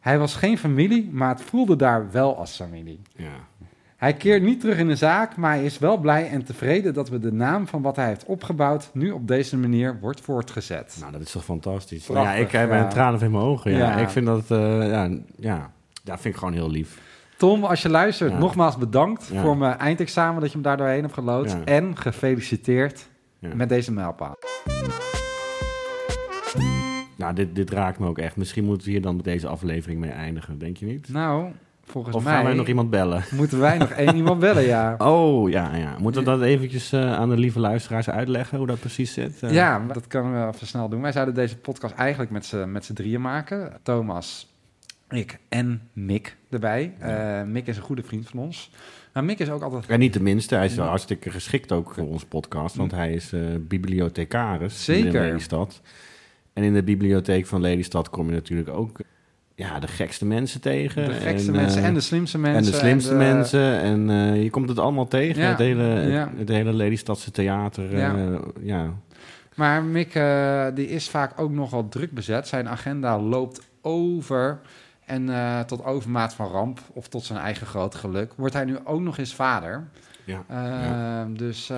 Hij 0.00 0.18
was 0.18 0.34
geen 0.34 0.58
familie, 0.58 1.10
maar 1.12 1.28
het 1.28 1.40
voelde 1.42 1.76
daar 1.76 2.10
wel 2.10 2.36
als 2.36 2.56
familie. 2.56 3.00
Ja. 3.16 3.46
Hij 3.98 4.14
keert 4.14 4.42
niet 4.42 4.60
terug 4.60 4.78
in 4.78 4.86
de 4.88 4.96
zaak, 4.96 5.36
maar 5.36 5.54
hij 5.54 5.64
is 5.64 5.78
wel 5.78 5.96
blij 5.98 6.28
en 6.28 6.44
tevreden 6.44 6.94
dat 6.94 7.08
we 7.08 7.18
de 7.18 7.32
naam 7.32 7.66
van 7.66 7.82
wat 7.82 7.96
hij 7.96 8.06
heeft 8.06 8.24
opgebouwd 8.24 8.90
nu 8.92 9.10
op 9.10 9.28
deze 9.28 9.56
manier 9.56 9.98
wordt 10.00 10.20
voortgezet. 10.20 10.96
Nou, 11.00 11.12
dat 11.12 11.20
is 11.20 11.30
toch 11.30 11.44
fantastisch. 11.44 12.04
Prachtig, 12.04 12.32
ja, 12.32 12.38
ik 12.44 12.50
heb 12.50 12.70
ja. 12.70 12.82
een 12.82 12.88
tranen 12.88 13.20
in 13.20 13.30
mijn 13.30 13.42
ogen. 13.42 13.70
Ja. 13.72 13.78
Ja. 13.78 13.96
Ik 13.96 14.08
vind 14.08 14.26
dat, 14.26 14.50
eh, 14.50 14.88
ja, 14.90 15.08
ja, 15.36 15.70
ja, 16.04 16.18
vind 16.18 16.34
ik 16.34 16.36
gewoon 16.36 16.54
heel 16.54 16.70
lief. 16.70 17.00
Tom, 17.36 17.64
als 17.64 17.82
je 17.82 17.88
luistert, 17.88 18.30
Ja. 18.32 18.38
nogmaals 18.38 18.76
bedankt 18.76 19.28
Ja. 19.32 19.42
voor 19.42 19.56
mijn 19.56 19.78
eindexamen 19.78 20.40
dat 20.40 20.50
je 20.52 20.56
me 20.56 20.64
daar 20.64 20.76
doorheen 20.76 21.02
hebt 21.02 21.14
geloodst. 21.14 21.56
Ja. 21.56 21.64
En 21.64 21.96
gefeliciteerd 21.96 23.08
Ja. 23.38 23.54
met 23.54 23.68
deze 23.68 23.92
mijlpaal. 23.92 24.34
Nou, 27.16 27.34
dit, 27.34 27.54
dit 27.54 27.70
raakt 27.70 27.98
me 27.98 28.06
ook 28.06 28.18
echt. 28.18 28.36
Misschien 28.36 28.64
moeten 28.64 28.86
we 28.86 28.92
hier 28.92 29.02
dan 29.02 29.16
met 29.16 29.24
deze 29.24 29.48
aflevering 29.48 30.00
mee 30.00 30.10
eindigen, 30.10 30.58
denk 30.58 30.76
je 30.76 30.86
niet? 30.86 31.08
Nou, 31.08 31.50
volgens 31.88 32.16
Of 32.16 32.24
mij 32.24 32.32
gaan 32.34 32.44
wij 32.44 32.54
nog 32.54 32.66
iemand 32.66 32.90
bellen? 32.90 33.24
moeten 33.30 33.58
wij 33.60 33.78
nog 33.78 33.90
één 33.90 34.16
iemand 34.22 34.40
bellen, 34.40 34.62
ja. 34.62 34.94
Oh, 34.98 35.50
ja, 35.50 35.76
ja. 35.76 35.96
Moeten 35.98 36.24
we 36.24 36.30
dat 36.30 36.42
eventjes 36.42 36.92
eh, 36.92 37.12
aan 37.14 37.28
de 37.28 37.36
lieve 37.36 37.60
luisteraars 37.60 38.10
uitleggen, 38.10 38.58
hoe 38.58 38.66
dat 38.66 38.80
precies 38.80 39.12
zit? 39.12 39.42
Eh, 39.42 39.52
Ja, 39.52 39.84
dat 39.92 40.06
kunnen 40.06 40.32
we 40.46 40.52
even 40.54 40.66
snel 40.66 40.88
doen. 40.88 41.00
Wij 41.02 41.12
zouden 41.12 41.34
deze 41.34 41.56
podcast 41.56 41.94
eigenlijk 41.94 42.30
met 42.30 42.44
z'n 42.46 42.70
met 42.72 42.84
z'n 42.84 42.92
drieën 42.92 43.20
maken. 43.20 43.72
Thomas, 43.82 44.54
ik 45.08 45.38
en 45.48 45.82
Mick 45.92 46.36
erbij. 46.50 46.94
Eh, 46.98 47.42
Mick 47.42 47.66
is 47.66 47.76
een 47.76 47.82
goede 47.82 48.02
vriend 48.02 48.28
van 48.28 48.38
ons. 48.40 48.70
Maar 49.12 49.24
Mick 49.24 49.38
is 49.38 49.50
ook 49.50 49.62
altijd... 49.62 49.86
En 49.86 49.98
niet 49.98 50.12
de 50.12 50.22
minste, 50.22 50.54
hij 50.54 50.64
is 50.64 50.76
hartstikke 50.76 51.30
geschikt 51.30 51.72
ook 51.72 51.92
voor 51.94 52.08
onze 52.08 52.26
podcast, 52.26 52.76
want 52.76 52.90
hij 52.92 53.12
is 53.12 53.32
bibliothecaris 53.60 54.84
Zeker. 54.84 55.06
in 55.06 55.12
Lelystad. 55.12 55.80
En 56.52 56.62
in 56.62 56.74
de 56.74 56.82
bibliotheek 56.82 57.46
van 57.46 57.60
Lelystad 57.60 58.10
kom 58.10 58.26
je 58.26 58.32
natuurlijk 58.32 58.68
ook 58.68 58.98
ja, 59.58 59.78
de 59.78 59.86
gekste 59.88 60.26
mensen 60.26 60.60
tegen. 60.60 61.04
De 61.04 61.12
gekste 61.14 61.50
en, 61.50 61.56
mensen 61.56 61.80
eh, 61.82 61.88
en 61.88 61.94
de 61.94 62.00
slimste 62.00 62.36
en 62.36 62.42
mensen. 62.42 62.72
de 62.72 62.78
slimste 62.78 63.10
de- 63.10 63.16
mensen. 63.16 63.80
En 63.80 64.10
eh, 64.10 64.42
je 64.42 64.50
komt 64.50 64.68
het 64.68 64.78
allemaal 64.78 65.08
tegen. 65.08 65.42
Ja, 65.42 65.48
Het, 65.48 65.58
hele, 65.58 65.84
ja. 65.84 66.30
het 66.36 66.48
hele 66.48 66.72
Lelystadse 66.72 67.30
theater. 67.30 67.96
Ja. 67.96 68.16
Ja. 68.16 68.40
ja. 68.60 68.92
Maar 69.54 69.82
Mick, 69.82 70.14
eh, 70.14 70.66
die 70.74 70.88
is 70.88 71.08
vaak 71.08 71.40
ook 71.40 71.50
nogal 71.50 71.88
druk 71.88 72.12
bezet. 72.12 72.48
Zijn 72.48 72.68
agenda 72.68 73.18
loopt 73.20 73.60
over. 73.82 74.58
En 75.04 75.28
eh, 75.34 75.60
tot 75.60 75.84
overmaat 75.84 76.34
van 76.34 76.46
ramp, 76.50 76.80
of 76.92 77.08
tot 77.08 77.24
zijn 77.24 77.38
eigen 77.38 77.66
groot 77.66 77.94
geluk, 77.94 78.32
wordt 78.36 78.54
hij 78.54 78.64
nu 78.64 78.76
ook 78.84 79.00
nog 79.00 79.18
eens 79.18 79.34
vader. 79.34 79.88
Ja. 80.28 80.44
Eh, 80.48 81.26
Dus 81.38 81.70
eh, 81.70 81.76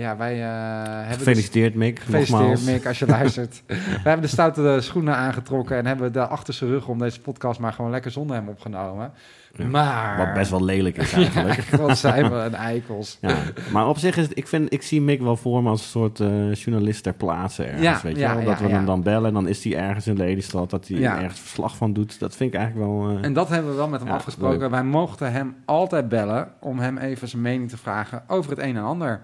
ja, 0.00 0.16
wij 0.16 0.32
eh, 0.42 0.46
hebben... 0.86 1.06
dus- 1.08 1.16
Gefeliciteerd, 1.16 1.74
Mick. 1.74 1.98
Gefeliciteerd, 1.98 2.40
nogmaals. 2.40 2.64
Mick, 2.64 2.86
als 2.86 2.98
je 2.98 3.06
luistert. 3.16 3.62
We 3.66 3.74
hebben 4.02 4.20
de 4.20 4.26
stoute 4.26 4.78
schoenen 4.80 5.16
aangetrokken 5.16 5.76
en 5.76 5.86
hebben 5.86 6.12
de 6.12 6.26
achterste 6.26 6.66
rug 6.66 6.88
om 6.88 6.98
deze 6.98 7.20
podcast 7.20 7.60
maar 7.60 7.72
gewoon 7.72 7.90
lekker 7.90 8.10
zonder 8.10 8.36
hem 8.36 8.48
opgenomen. 8.48 9.12
Ja. 9.56 9.66
Maar... 9.66 10.16
Wat 10.18 10.34
best 10.34 10.50
wel 10.50 10.64
lelijk 10.64 10.96
is 10.96 11.10
Ja, 11.10 11.16
eigenlijk. 11.16 11.64
wat 11.86 11.98
zijn 11.98 12.30
we 12.30 12.36
een 12.36 12.54
eikels. 12.54 13.18
Ja, 13.20 13.36
maar 13.72 13.88
op 13.88 13.98
zich 13.98 14.16
is 14.16 14.22
het, 14.28 14.36
ik, 14.38 14.46
vind, 14.46 14.72
ik 14.72 14.82
zie 14.82 15.00
Mick 15.00 15.20
wel 15.20 15.36
voor 15.36 15.62
me 15.62 15.68
als 15.68 15.80
een 15.82 15.88
soort 15.88 16.20
eh, 16.20 16.52
journalist 16.54 17.02
ter 17.02 17.12
plaatse 17.12 17.64
ergens. 17.64 17.82
Ja, 17.82 18.00
weet 18.02 18.14
je 18.14 18.20
ja, 18.20 18.30
wel? 18.34 18.42
ja, 18.42 18.48
Dat 18.48 18.58
we 18.60 18.68
ja. 18.68 18.74
hem 18.74 18.86
dan 18.86 19.02
bellen 19.02 19.28
en 19.28 19.34
dan 19.34 19.48
is 19.48 19.64
hij 19.64 19.76
ergens 19.76 20.06
in 20.06 20.16
Lelystad, 20.16 20.70
dat 20.70 20.88
hij 20.88 20.98
Ja. 20.98 21.22
ergens 21.22 21.40
verslag 21.40 21.76
van 21.76 21.92
doet. 21.92 22.18
Dat 22.18 22.36
vind 22.36 22.54
ik 22.54 22.58
eigenlijk 22.60 22.90
wel... 22.90 23.08
eh, 23.18 23.24
En 23.24 23.32
dat 23.32 23.48
hebben 23.48 23.70
we 23.70 23.76
wel 23.76 23.88
met 23.88 24.00
hem 24.00 24.08
Ja, 24.08 24.14
afgesproken. 24.14 24.58
leuk. 24.58 24.70
Wij 24.70 24.84
mochten 24.84 25.32
hem 25.32 25.56
altijd 25.64 26.08
bellen 26.08 26.48
om 26.60 26.78
hem 26.78 26.98
even 26.98 27.28
zijn 27.28 27.42
mening 27.42 27.70
te 27.70 27.76
vragen 27.76 28.22
over 28.26 28.50
het 28.50 28.58
een 28.60 28.76
en 28.76 28.82
ander. 28.82 29.20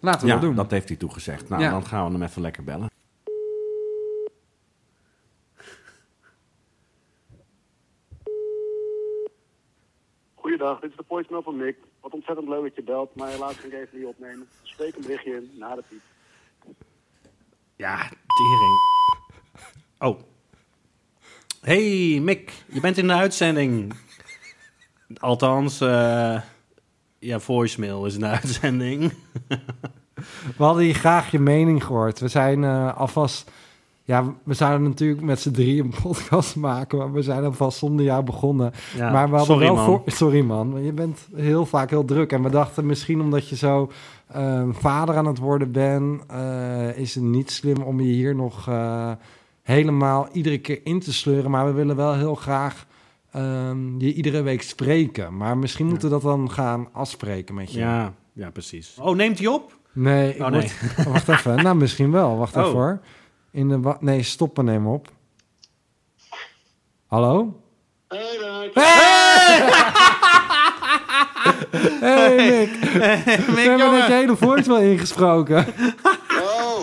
Laten 0.00 0.20
we 0.20 0.26
ja, 0.26 0.32
dat 0.32 0.42
doen. 0.42 0.54
dat 0.54 0.70
heeft 0.70 0.88
hij 0.88 0.96
toegezegd. 0.98 1.48
Nou, 1.48 1.62
Ja. 1.62 1.70
dan 1.70 1.86
gaan 1.86 2.04
we 2.06 2.12
hem 2.12 2.22
even 2.22 2.42
lekker 2.42 2.64
bellen. 2.64 2.90
Goeiedag, 10.54 10.80
dit 10.80 10.90
is 10.90 10.96
de 10.96 11.04
voicemail 11.08 11.42
van 11.42 11.56
Mick. 11.56 11.76
Wat 12.00 12.12
ontzettend 12.12 12.48
leuk 12.48 12.62
dat 12.62 12.74
je 12.74 12.82
belt, 12.82 13.14
maar 13.14 13.28
helaas 13.28 13.60
kan 13.60 13.70
ik 13.70 13.72
even 13.72 13.98
niet 13.98 14.06
opnemen. 14.06 14.48
Spreek 14.62 14.96
een 14.96 15.02
berichtje 15.02 15.32
in 15.32 15.50
na 15.58 15.74
de 15.74 15.82
piep. 15.88 16.00
Ja, 17.76 17.96
tering. 17.96 18.78
Oh. 19.98 20.20
Hey 21.60 22.20
Mick, 22.22 22.52
je 22.66 22.80
bent 22.80 22.98
in 22.98 23.06
de 23.06 23.12
uitzending. 23.12 23.94
Althans, 25.18 25.80
eh 25.80 26.40
ja, 27.18 27.40
voicemail 27.40 28.06
is 28.06 28.14
een 28.14 28.26
uitzending. 28.40 29.12
We 30.56 30.64
hadden 30.64 30.82
hier 30.82 30.94
graag 30.94 31.30
je 31.30 31.38
mening 31.38 31.84
gehoord. 31.84 32.20
We 32.20 32.28
zijn 32.28 32.64
eh, 32.64 32.96
alvast... 32.96 33.50
Ja, 34.06 34.34
we 34.42 34.54
zouden 34.54 34.82
natuurlijk 34.88 35.20
met 35.22 35.40
z'n 35.40 35.50
drieën 35.50 35.84
een 35.84 35.94
podcast 36.02 36.56
maken, 36.70 36.98
maar 36.98 37.12
we 37.12 37.22
zijn 37.22 37.44
alvast 37.44 37.78
zonder 37.78 38.04
jou 38.04 38.24
begonnen. 38.24 38.72
Ja, 38.96 39.10
maar 39.10 39.30
we 39.30 39.36
hadden 39.36 39.54
sorry, 39.56 39.64
wel 39.66 39.74
man. 39.74 39.84
voor- 39.84 40.02
sorry 40.06 40.40
man, 40.40 40.82
je 40.84 40.92
bent 40.92 41.28
heel 41.34 41.66
vaak 41.66 41.90
heel 41.90 42.04
druk. 42.04 42.32
En 42.32 42.42
we 42.42 42.50
dachten 42.50 42.86
misschien 42.86 43.20
omdat 43.20 43.48
je 43.48 43.56
zo 43.56 43.90
eh, 44.26 44.62
vader 44.70 45.16
aan 45.16 45.26
het 45.26 45.38
worden 45.38 45.72
bent, 45.72 46.22
eh, 46.28 46.96
is 46.98 47.14
het 47.14 47.24
niet 47.24 47.50
slim 47.50 47.82
om 47.82 48.00
je 48.00 48.12
hier 48.12 48.34
nog 48.34 48.68
eh, 48.68 49.10
helemaal 49.62 50.28
iedere 50.32 50.58
keer 50.58 50.80
in 50.84 51.00
te 51.00 51.12
sleuren. 51.12 51.50
Maar 51.50 51.66
we 51.66 51.72
willen 51.72 51.96
wel 51.96 52.14
heel 52.14 52.34
graag 52.34 52.86
ehm, 53.30 53.98
je 54.00 54.14
iedere 54.14 54.42
week 54.42 54.62
spreken. 54.62 55.36
Maar 55.36 55.58
misschien 55.58 55.86
moeten 55.86 56.08
we 56.08 56.14
dat 56.14 56.22
dan 56.22 56.50
gaan 56.50 56.88
afspreken 56.92 57.54
met 57.54 57.72
je. 57.72 57.78
Ja, 57.78 58.12
ja, 58.32 58.50
precies. 58.50 58.96
Oh, 59.00 59.16
neemt 59.16 59.38
hij 59.38 59.46
op? 59.46 59.78
Nee, 59.92 60.34
ik 60.34 60.42
Oh, 60.42 60.48
nee. 60.48 60.60
word- 60.96 61.06
wacht 61.08 61.28
even. 61.28 61.62
Nou, 61.62 61.76
misschien 61.76 62.10
wel. 62.10 62.36
Wacht 62.36 62.56
Oh. 62.56 62.62
even 62.62 62.74
hoor. 62.74 63.00
In 63.54 63.68
de 63.68 63.80
wa- 63.80 63.96
nee, 64.00 64.22
stoppen 64.22 64.64
neem 64.64 64.86
op. 64.86 65.08
Hallo? 67.06 67.60
Hey 68.08 68.38
daar! 68.40 68.70
Hey, 72.00 72.36
Mick. 72.36 72.80
We 73.54 73.60
hebben 73.60 73.90
net 73.90 74.06
je 74.06 74.12
hele 74.12 74.36
voicemail 74.36 74.80
ingesproken. 74.82 75.66
Oh! 76.30 76.80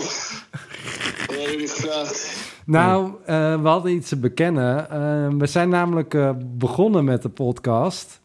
Nou, 2.66 3.12
eh, 3.26 3.60
we 3.62 3.68
hadden 3.68 3.92
iets 3.92 4.08
te 4.08 4.16
bekennen. 4.16 4.90
Eh, 4.90 5.28
we 5.38 5.46
zijn 5.46 5.68
namelijk 5.68 6.14
eh, 6.14 6.30
begonnen 6.38 7.04
met 7.04 7.22
de 7.22 7.28
podcast. 7.28 8.20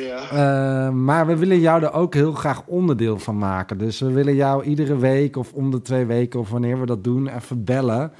Ja. 0.00 0.18
Eh, 0.30 0.90
maar 0.92 1.26
we 1.26 1.36
willen 1.36 1.60
jou 1.60 1.82
er 1.82 1.92
ook 1.92 2.14
heel 2.14 2.32
graag 2.32 2.62
onderdeel 2.66 3.18
van 3.18 3.38
maken. 3.38 3.78
Dus 3.78 4.00
we 4.00 4.12
willen 4.12 4.34
jou 4.34 4.64
iedere 4.64 4.96
week 4.98 5.36
of 5.36 5.52
om 5.52 5.70
de 5.70 5.82
twee 5.82 6.04
weken 6.04 6.40
of 6.40 6.50
wanneer 6.50 6.80
we 6.80 6.86
dat 6.86 7.04
doen, 7.04 7.28
even 7.28 7.64
bellen. 7.64 8.12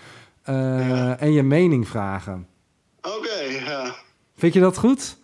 eh, 0.43 1.23
En 1.23 1.33
je 1.33 1.43
mening 1.43 1.89
vragen. 1.89 2.47
Oké, 3.03 3.65
ja. 3.71 3.95
Vind 4.37 4.53
je 4.53 4.61
dat 4.61 4.79
goed? 4.79 5.17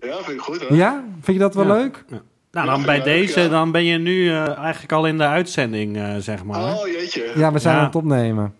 Ja, 0.00 0.14
vind 0.16 0.28
ik 0.38 0.40
goed 0.40 0.60
hoor. 0.62 0.76
Ja? 0.76 1.04
Vind 1.20 1.36
je 1.36 1.42
dat 1.42 1.54
wel 1.54 1.66
Ja. 1.66 1.72
leuk? 1.74 2.04
Nou, 2.08 2.22
Ja, 2.50 2.64
dan 2.64 2.82
bij 2.84 3.02
deze, 3.02 3.40
ja. 3.40 3.48
dan 3.48 3.70
ben 3.72 3.84
je 3.84 3.98
nu 3.98 4.28
eh, 4.28 4.56
eigenlijk 4.58 4.92
al 4.92 5.06
in 5.06 5.18
de 5.18 5.24
uitzending, 5.26 5.96
eh, 5.96 6.16
zeg 6.16 6.44
maar. 6.44 6.74
Oh 6.74 6.86
jeetje. 6.86 7.32
Ja, 7.36 7.52
we 7.52 7.58
zijn 7.58 7.74
Ja. 7.74 7.80
aan 7.80 7.86
het 7.86 7.96
opnemen. 7.96 8.54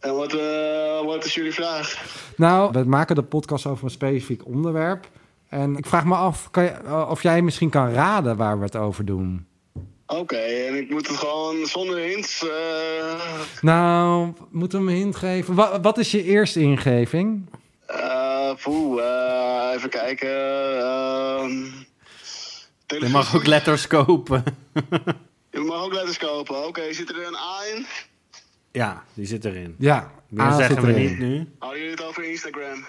En 0.00 0.14
wat, 0.14 0.36
wat 1.04 1.24
is 1.24 1.34
jullie 1.34 1.52
vraag? 1.52 2.04
Nou, 2.36 2.72
we 2.72 2.84
maken 2.84 3.14
de 3.14 3.22
podcast 3.22 3.66
over 3.66 3.84
een 3.84 3.90
specifiek 3.90 4.46
onderwerp. 4.46 5.08
En 5.50 5.76
ik 5.76 5.86
vraag 5.86 6.04
me 6.04 6.14
af 6.14 6.50
kan 6.50 6.62
je, 6.62 6.68
eh, 6.70 7.06
of 7.10 7.22
jij 7.22 7.42
misschien 7.42 7.70
kan 7.70 7.92
raden 7.92 8.36
waar 8.36 8.58
we 8.58 8.64
het 8.64 8.76
over 8.76 9.04
doen. 9.04 9.46
Oké, 10.06 10.36
en 10.36 10.74
ik 10.76 10.90
moet 10.90 11.08
het 11.08 11.16
gewoon 11.16 11.66
zonder 11.66 11.98
hints. 11.98 12.48
eh 12.48 13.40
Nou, 13.60 14.32
moeten 14.50 14.78
we 14.78 14.84
hem 14.84 14.94
een 14.94 15.00
hint 15.02 15.16
geven? 15.16 15.54
Wa- 15.54 15.80
wat 15.80 15.98
is 15.98 16.10
je 16.10 16.22
eerste 16.24 16.60
ingeving? 16.60 17.46
eh, 17.86 18.50
poeh, 18.62 19.02
eh, 19.02 19.74
even 19.74 19.90
kijken. 19.90 20.28
ehm, 20.78 21.50
Je 22.86 23.08
mag 23.08 23.34
ook 23.36 23.46
letters 23.46 23.86
kopen. 23.86 24.44
Je 25.52 25.58
mag 25.60 25.84
ook 25.84 25.92
letters 25.92 26.18
kopen. 26.18 26.66
Oké, 26.66 26.92
zit 26.92 27.08
er 27.10 27.26
een 27.26 27.34
A 27.36 27.76
in? 27.76 27.86
ja, 28.72 29.04
die 29.14 29.26
zit 29.26 29.44
erin. 29.44 29.74
Ja, 29.78 30.10
A 30.40 30.56
zeggen 30.56 30.82
we 30.82 30.92
niet 30.92 31.18
nu. 31.18 31.48
Houden 31.58 31.80
jullie 31.80 31.96
het 31.96 32.04
over 32.06 32.24
Instagram? 32.30 32.84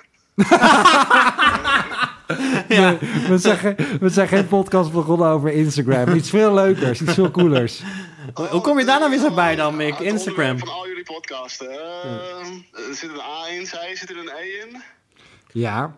Nee, 2.67 2.97
we, 3.27 3.37
zijn, 3.37 3.57
geen- 3.57 3.75
we 3.99 4.09
zijn 4.09 4.27
geen 4.27 4.47
podcast 4.47 4.91
begonnen 4.91 5.27
over 5.27 5.51
Instagram. 5.53 6.13
Iets 6.15 6.29
veel 6.29 6.53
leukers, 6.53 7.01
iets 7.01 7.13
veel 7.13 7.31
coolers. 7.31 7.83
Hoe- 8.33 8.47
Hoe 8.47 8.61
kom 8.61 8.79
je 8.79 8.85
daar 8.85 8.99
nou 8.99 9.11
weer 9.11 9.19
zo 9.19 9.33
bij 9.33 9.55
dan, 9.55 9.75
Mick? 9.75 9.99
Instagram. 9.99 10.59
Van 10.59 10.67
al 10.69 10.87
jullie 10.87 11.03
podcasten. 11.03 11.69
Eh, 11.71 12.87
Er 12.89 12.95
zit 12.95 13.09
een 13.09 13.19
A 13.19 13.47
in, 13.59 13.65
zij 13.65 13.95
zit 13.95 14.09
er 14.09 14.17
een 14.17 14.27
E 14.39 14.67
in. 14.69 14.81
Ja, 15.51 15.95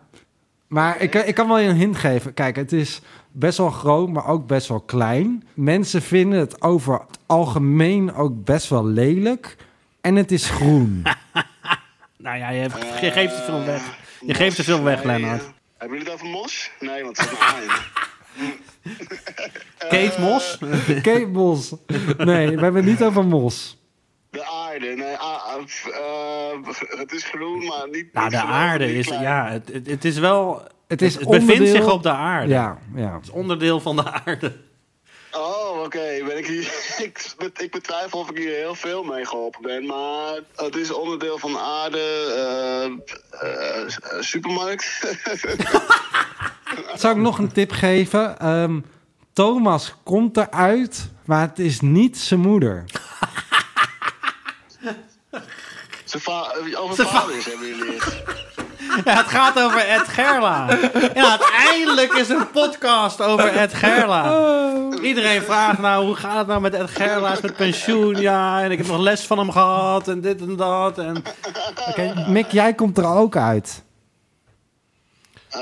maar 0.66 1.00
ik, 1.00 1.14
ik 1.14 1.34
kan 1.34 1.48
wel 1.48 1.58
je 1.58 1.68
een 1.68 1.76
hint 1.76 1.96
geven. 1.96 2.34
Kijk, 2.34 2.56
het 2.56 2.72
is 2.72 3.00
best 3.32 3.58
wel 3.58 3.70
groot, 3.70 4.08
maar 4.08 4.26
ook 4.26 4.46
best 4.46 4.68
wel 4.68 4.80
klein. 4.80 5.44
Mensen 5.54 6.02
vinden 6.02 6.38
het 6.38 6.62
over 6.62 6.92
het 6.94 7.18
algemeen 7.26 8.14
ook 8.14 8.44
best 8.44 8.68
wel 8.68 8.86
lelijk. 8.86 9.56
En 10.00 10.16
het 10.16 10.32
is 10.32 10.50
groen. 10.50 11.02
Nou 12.24 12.38
ja, 12.38 12.48
je, 12.50 12.68
je 13.00 13.10
geeft 13.10 13.36
te 13.36 13.42
veel 13.42 13.64
weg. 13.64 13.82
Je 14.26 14.34
geeft 14.34 14.56
te 14.56 14.64
veel 14.64 14.82
weg, 14.82 15.04
Nee, 15.04 15.20
Lennart. 15.20 15.42
eh, 15.42 15.46
hebben 15.78 15.98
jullie 15.98 16.12
het 16.12 16.22
over 16.22 16.32
mos? 16.32 16.70
Nee, 16.80 17.02
want 17.04 17.18
het 17.18 17.30
is. 17.30 17.36
Kate 19.78 20.20
Mos? 20.24 20.58
Kate 21.02 21.26
Mos. 21.32 21.74
Nee, 22.16 22.46
we 22.56 22.62
hebben 22.62 22.74
het 22.74 22.84
niet 22.84 23.02
over 23.02 23.24
mos. 23.24 23.78
De 24.30 24.44
aarde. 24.46 24.86
Nee, 24.86 25.14
a- 25.14 25.42
a- 25.56 25.62
f- 25.66 25.86
eh, 25.86 26.98
het 26.98 27.12
is 27.12 27.24
groen, 27.24 27.64
maar 27.64 27.88
niet. 27.90 28.12
Nou, 28.12 28.24
niet 28.30 28.40
de 28.40 28.46
aarde 28.46 28.94
is... 28.94 29.06
klein. 29.06 29.22
Ja, 29.22 29.48
het, 29.50 29.86
het, 29.86 30.04
is 30.04 30.18
wel... 30.18 30.62
Het 30.88 31.02
is 31.02 31.14
het 31.14 31.24
bevindt 31.28 31.50
onderdeel- 31.52 31.74
zich 31.82 31.92
op 31.92 32.02
de 32.02 32.10
aarde. 32.12 32.48
Ja, 32.48 32.78
ja. 32.94 33.14
Het 33.14 33.22
is 33.22 33.30
onderdeel 33.30 33.80
van 33.80 33.96
de 33.96 34.10
aarde. 34.24 34.56
Oké. 35.84 36.24
Ben 36.26 36.38
ik, 36.38 36.46
hier, 36.46 36.72
ik, 37.06 37.34
ik 37.56 37.70
betwijfel 37.70 38.18
of 38.18 38.30
ik 38.30 38.36
hier 38.36 38.54
heel 38.54 38.74
veel 38.74 39.02
mee 39.02 39.26
geholpen 39.26 39.62
ben. 39.62 39.86
Maar 39.86 40.38
het 40.56 40.76
is 40.76 40.92
onderdeel 40.92 41.38
van 41.38 41.52
de 41.52 41.58
aarde. 41.58 41.98
eh, 42.00 42.84
eh, 42.84 43.82
eh, 43.82 44.20
supermarkt. 44.20 45.00
Zou 46.94 47.14
ik 47.16 47.22
nog 47.22 47.38
een 47.38 47.52
tip 47.52 47.70
geven? 47.72 48.38
Ehm, 48.38 48.80
Thomas 49.32 49.94
komt 50.02 50.36
eruit, 50.36 51.08
maar 51.24 51.40
het 51.40 51.58
is 51.58 51.80
niet 51.80 52.18
zijn 52.18 52.40
moeder. 52.40 52.84
Zijn 56.04 56.22
va- 56.22 56.54
over 56.76 57.06
vaders 57.06 57.44
hebben 57.44 57.66
jullie 57.66 57.92
het. 57.92 58.22
Ja, 59.04 59.16
het 59.22 59.26
gaat 59.26 59.60
over 59.62 59.78
Ed 59.88 60.08
Gerla. 60.08 60.66
Ja, 61.14 61.30
uiteindelijk 61.38 62.12
is 62.12 62.28
een 62.28 62.50
podcast 62.50 63.20
over 63.22 63.46
Ed 63.56 63.74
Gerla. 63.74 64.32
Iedereen 65.02 65.42
vraagt 65.42 65.78
nou, 65.78 66.04
hoe 66.06 66.14
gaat 66.16 66.36
het 66.38 66.46
nou 66.46 66.60
met 66.60 66.74
Ed 66.74 66.90
Gerla? 66.90 67.32
Is 67.32 67.40
met 67.40 67.56
pensioen? 67.56 68.16
Ja, 68.20 68.62
en 68.62 68.70
ik 68.70 68.78
heb 68.78 68.86
nog 68.86 68.98
les 68.98 69.20
van 69.26 69.38
hem 69.38 69.50
gehad 69.50 70.08
en 70.08 70.20
dit 70.20 70.40
en 70.40 70.56
dat. 70.56 70.98
En... 70.98 71.22
Oké, 71.88 72.24
Mick, 72.28 72.50
jij 72.52 72.74
komt 72.74 72.98
er 72.98 73.06
ook 73.06 73.36
uit. 73.36 73.82
Eh, 75.50 75.60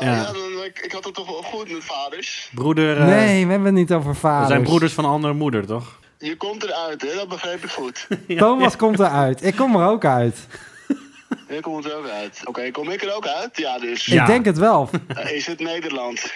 Ja. 0.00 0.14
ja. 0.14 0.24
dan, 0.24 0.34
ik, 0.64 0.78
ik 0.78 0.92
had 0.92 1.04
het 1.04 1.14
toch 1.14 1.26
wel 1.26 1.42
goed 1.42 1.72
met 1.72 1.84
vaders. 1.84 2.50
Broeder... 2.54 2.98
eh, 3.00 3.06
Nee, 3.06 3.44
we 3.44 3.50
hebben 3.50 3.68
het 3.68 3.76
niet 3.76 3.92
over 3.92 4.10
We 4.12 4.16
vaders. 4.18 4.48
zijn 4.48 4.62
broeders 4.62 4.92
van 4.92 5.04
andere 5.04 5.32
moeder, 5.34 5.66
toch? 5.66 5.98
Je 6.18 6.36
komt 6.36 6.62
eruit, 6.64 7.02
hè? 7.02 7.14
Dat 7.14 7.28
begreep 7.28 7.64
ik 7.64 7.70
goed. 7.70 8.06
Thomas 8.38 8.76
komt 8.76 8.98
eruit. 8.98 9.44
Ik 9.44 9.56
kom 9.56 9.76
er 9.76 9.86
ook 9.88 10.04
uit. 10.04 10.46
Je 11.48 11.60
komt 11.60 11.84
er 11.84 11.96
ook 11.96 12.08
uit. 12.08 12.40
Oké, 12.44 12.70
kom 12.70 12.90
ik 12.90 13.02
er 13.02 13.14
ook 13.14 13.26
uit? 13.26 13.56
Ja, 13.56 13.78
dus. 13.78 14.04
Ja. 14.04 14.20
Ik 14.20 14.26
denk 14.26 14.44
het 14.44 14.58
wel. 14.58 14.88
Eh, 15.08 15.30
is 15.32 15.46
het 15.46 15.60
Nederland? 15.60 16.32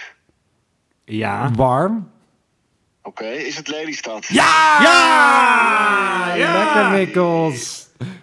Ja. 1.05 1.51
Warm. 1.55 2.11
Oké, 3.01 3.25
is 3.25 3.55
het 3.57 3.67
Lelystad? 3.67 4.25
Ja! 4.27 4.79
Ja! 6.35 6.63
Lekker, 6.63 6.89
Mikkels. 6.91 7.81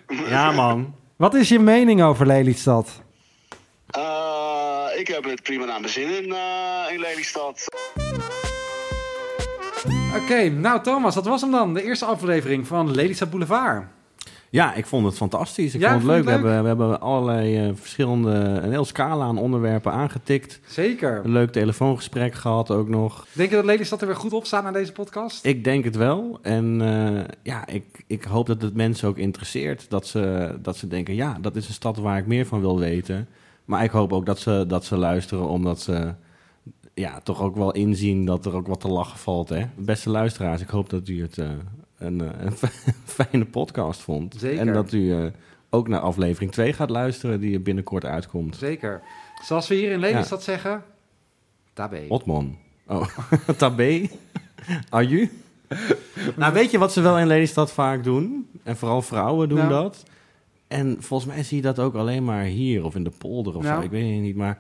Ja, 0.29 0.51
man. 0.51 0.95
Wat 1.17 1.35
is 1.35 1.49
je 1.49 1.59
mening 1.59 2.03
over 2.03 2.27
Lelystad? 2.27 3.01
Eh, 3.87 4.85
ik 4.97 5.07
heb 5.07 5.25
het 5.25 5.43
prima 5.43 5.65
naar 5.65 5.81
mijn 5.81 5.93
zin 5.93 6.09
in, 6.25 6.33
eh, 6.33 6.93
in 6.95 7.01
Lelystad. 7.01 7.65
Oké, 10.23 10.49
nou 10.49 10.83
Thomas, 10.83 11.15
dat 11.15 11.27
was 11.27 11.41
hem 11.41 11.51
dan. 11.51 11.75
De 11.75 11.83
eerste 11.83 12.05
aflevering 12.05 12.67
van 12.67 12.91
Lelystad 12.95 13.31
Boulevard. 13.31 13.85
Ja, 14.51 14.75
ik 14.75 14.87
vond 14.87 15.07
het 15.07 15.17
fantastisch. 15.17 15.75
Ik 15.75 15.81
Ja, 15.81 15.91
vond 15.91 16.03
het 16.03 16.11
leuk. 16.13 16.25
We, 16.25 16.31
hebben, 16.31 16.63
we 16.63 16.69
hebben 16.69 17.01
allerlei 17.01 17.57
eh, 17.57 17.75
verschillende, 17.75 18.31
een 18.31 18.71
heel 18.71 18.85
scala 18.85 19.25
aan 19.25 19.39
onderwerpen 19.39 19.93
aangetikt. 19.93 20.61
Zeker. 20.67 21.21
Een 21.25 21.33
leuk 21.33 21.53
telefoongesprek 21.53 22.35
gehad 22.35 22.71
ook 22.71 22.89
nog. 22.89 23.27
Denk 23.33 23.51
je 23.51 23.57
dat 23.57 23.65
Lelystad 23.65 24.01
er 24.01 24.07
weer 24.07 24.17
goed 24.17 24.33
op 24.33 24.47
staat 24.47 24.63
na 24.63 24.71
deze 24.73 24.93
podcast? 24.93 25.45
Ik 25.45 25.65
denk 25.65 25.85
het 25.85 25.97
wel. 25.97 26.39
En 26.43 26.81
eh, 26.81 27.25
ja, 27.43 27.67
ik, 27.67 28.05
ik 28.07 28.25
hoop 28.25 28.47
dat 28.47 28.63
het 28.63 28.75
mensen 28.75 29.09
ook 29.09 29.19
interesseert. 29.19 29.87
Dat 29.89 30.07
ze, 30.07 30.55
dat 30.63 30.77
ze 30.77 30.89
denken, 30.89 31.15
ja, 31.15 31.39
dat 31.41 31.57
is 31.57 31.69
een 31.69 31.75
stad 31.75 31.97
waar 31.97 32.19
ik 32.19 32.27
meer 32.27 32.47
van 32.47 32.61
wil 32.61 32.79
weten. 32.79 33.29
Maar 33.65 33.85
ik 33.85 33.91
hoop 33.91 34.13
ook 34.13 34.27
dat 34.27 34.39
ze, 34.39 34.65
dat 34.69 34.85
ze 34.85 34.97
luisteren 34.97 35.49
omdat 35.49 35.81
ze 35.81 36.15
ja, 36.95 37.21
toch 37.21 37.43
ook 37.43 37.57
wel 37.57 37.73
inzien 37.73 38.25
dat 38.25 38.47
er 38.47 38.55
ook 38.55 38.67
wat 38.67 38.81
te 38.81 38.89
lachen 38.89 39.19
valt. 39.19 39.49
Hè? 39.49 39.65
Beste 39.77 40.11
luisteraars, 40.11 40.61
ik 40.61 40.69
hoop 40.69 40.91
dat 40.91 41.09
u 41.09 41.23
het 41.23 41.39
eh, 41.39 41.49
een, 42.01 42.21
eh, 42.21 42.45
een 42.45 42.53
fijne 43.17 43.45
podcast 43.45 44.01
vond. 44.01 44.35
Zeker. 44.39 44.59
En 44.59 44.73
dat 44.73 44.93
u 44.93 45.13
eh, 45.15 45.25
ook 45.71 45.89
naar 45.89 46.01
aflevering 46.01 46.53
2 46.53 46.73
gaat 46.73 46.91
luisteren 46.91 47.41
die 47.41 47.55
er 47.55 47.63
binnenkort 47.63 48.05
uitkomt. 48.05 48.57
Zeker. 48.57 49.03
Zoals 49.43 49.69
we 49.69 49.75
hier 49.75 49.91
in 49.91 49.99
Lelystad 49.99 50.43
zeggen, 50.43 50.83
tabé. 51.73 52.05
Otman. 52.09 52.57
Oh, 52.87 53.07
tabé. 53.57 54.09
Aju. 54.89 55.31
nou, 56.37 56.53
weet 56.53 56.71
je 56.71 56.79
wat 56.79 56.93
ze 56.93 57.01
wel 57.01 57.19
in 57.19 57.27
Lelystad 57.27 57.73
vaak 57.73 58.05
doen? 58.05 58.49
En 58.63 58.77
vooral 58.77 59.03
vrouwen 59.03 59.49
doen 59.49 59.59
Nou. 59.59 59.71
dat. 59.71 60.03
En 60.69 60.97
volgens 61.03 61.35
mij 61.35 61.43
zie 61.43 61.57
je 61.57 61.63
dat 61.63 61.79
ook 61.79 61.95
alleen 61.95 62.25
maar 62.25 62.45
hier 62.45 62.85
of 62.85 62.95
in 62.95 63.05
de 63.05 63.13
polder 63.19 63.57
of 63.57 63.63
Nou. 63.63 63.77
zo. 63.79 63.85
Ik 63.85 63.91
weet 63.91 64.13
het 64.13 64.23
niet, 64.23 64.37
maar 64.37 64.59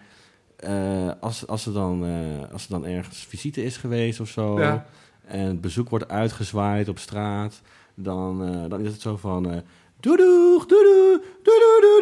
eh, 0.57 1.11
als, 1.20 1.46
als, 1.46 1.66
er 1.66 1.72
dan, 1.72 2.05
als 2.53 2.64
er 2.64 2.70
dan 2.70 2.87
ergens 2.87 3.26
visite 3.29 3.64
is 3.64 3.76
geweest 3.76 4.20
of 4.20 4.29
zo... 4.29 4.61
Ja. 4.61 4.87
En 5.30 5.46
het 5.46 5.60
bezoek 5.60 5.88
wordt 5.90 6.08
uitgezwaaid 6.08 6.88
op 6.88 6.98
straat... 6.98 7.60
dan, 7.94 8.44
eh, 8.44 8.70
dan 8.70 8.80
is 8.80 8.92
het 8.92 9.00
zo 9.00 9.16
van... 9.16 9.50
eh 9.50 9.58
Doei 10.00 10.16
doeg, 10.16 10.66
doei 10.66 10.82
doei, 10.84 11.18
doei 11.42 11.58
doei, 11.80 12.00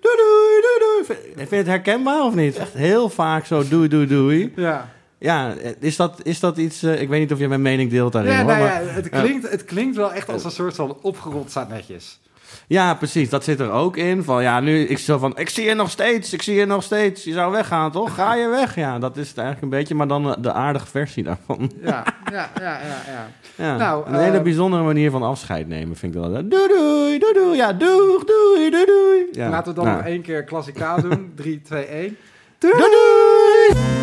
doei 0.00 0.16
doei, 0.16 0.60
doei 0.62 1.04
doei. 1.06 1.18
Vind 1.36 1.50
je 1.50 1.56
het 1.56 1.66
herkenbaar 1.66 2.24
of 2.24 2.34
niet? 2.34 2.56
Echt 2.56 2.72
heel 2.72 3.08
vaak 3.08 3.44
zo 3.46 3.68
doei 3.68 3.88
doei 3.88 4.06
doei. 4.06 4.52
Ja, 4.56 4.88
Ja, 5.18 5.54
is 5.80 5.96
dat, 5.96 6.20
is 6.22 6.40
dat 6.40 6.56
iets... 6.56 6.82
eh, 6.82 7.00
ik 7.00 7.08
weet 7.08 7.20
niet 7.20 7.32
of 7.32 7.38
je 7.38 7.48
mijn 7.48 7.62
mening 7.62 7.90
deelt 7.90 8.12
daarin, 8.12 8.32
ja, 8.32 8.38
hoor. 8.38 8.46
nou 8.46 8.60
maar- 8.62 8.84
ja 8.84 8.88
het, 8.90 9.08
klinkt, 9.08 9.50
het 9.50 9.64
klinkt 9.64 9.96
wel 9.96 10.12
echt 10.12 10.28
als 10.28 10.44
een 10.44 10.50
soort 10.50 10.74
van 10.74 10.96
opgerold 11.02 11.50
staat 11.50 11.68
netjes. 11.68 12.20
Ja, 12.66 12.94
precies. 12.94 13.28
Dat 13.28 13.44
zit 13.44 13.60
er 13.60 13.70
ook 13.70 13.96
in. 13.96 14.24
Van 14.24 14.42
ja, 14.42 14.60
nu 14.60 14.80
ik 14.80 14.98
zo 14.98 15.18
van, 15.18 15.38
ik 15.38 15.48
zie 15.48 15.64
je 15.64 15.74
nog 15.74 15.90
steeds, 15.90 16.32
ik 16.32 16.42
zie 16.42 16.54
je 16.54 16.66
nog 16.66 16.82
steeds. 16.82 17.24
Je 17.24 17.32
zou 17.32 17.52
weggaan, 17.52 17.90
toch? 17.90 18.14
Ga 18.14 18.34
je 18.34 18.48
weg? 18.48 18.74
Ja, 18.74 18.98
dat 18.98 19.16
is 19.16 19.28
het 19.28 19.38
eigenlijk 19.38 19.72
een 19.72 19.78
beetje, 19.78 19.94
maar 19.94 20.08
dan 20.08 20.28
eh, 20.28 20.36
de 20.42 20.52
aardige 20.52 20.86
versie 20.86 21.22
daarvan. 21.22 21.70
Ja, 21.82 22.04
ja, 22.32 22.50
ja, 22.60 22.80
ja. 22.80 23.02
ja. 23.06 23.28
Ja, 23.54 23.76
Nou, 23.76 24.06
een 24.06 24.20
hele 24.20 24.36
eh, 24.36 24.42
bijzondere 24.42 24.82
manier 24.82 25.10
van 25.10 25.22
afscheid 25.22 25.68
nemen, 25.68 25.96
vind 25.96 26.14
ik 26.14 26.20
wel. 26.20 26.30
Doei 26.32 26.48
doei, 26.48 27.18
doei 27.18 27.32
doei, 27.32 27.56
ja, 27.56 27.72
doeg, 27.72 28.24
doei, 28.24 28.70
doei 28.70 28.86
doei. 28.86 29.26
Ja, 29.32 29.48
Laten 29.48 29.68
we 29.68 29.74
dan 29.74 29.84
nou, 29.84 29.96
nog 29.96 30.06
één 30.06 30.22
keer 30.22 30.44
klassikaal 30.44 31.00
doen. 31.00 31.32
3, 31.34 31.62
2, 31.62 31.84
1. 31.84 32.16
Doei 32.58 32.74
doei! 32.78 33.99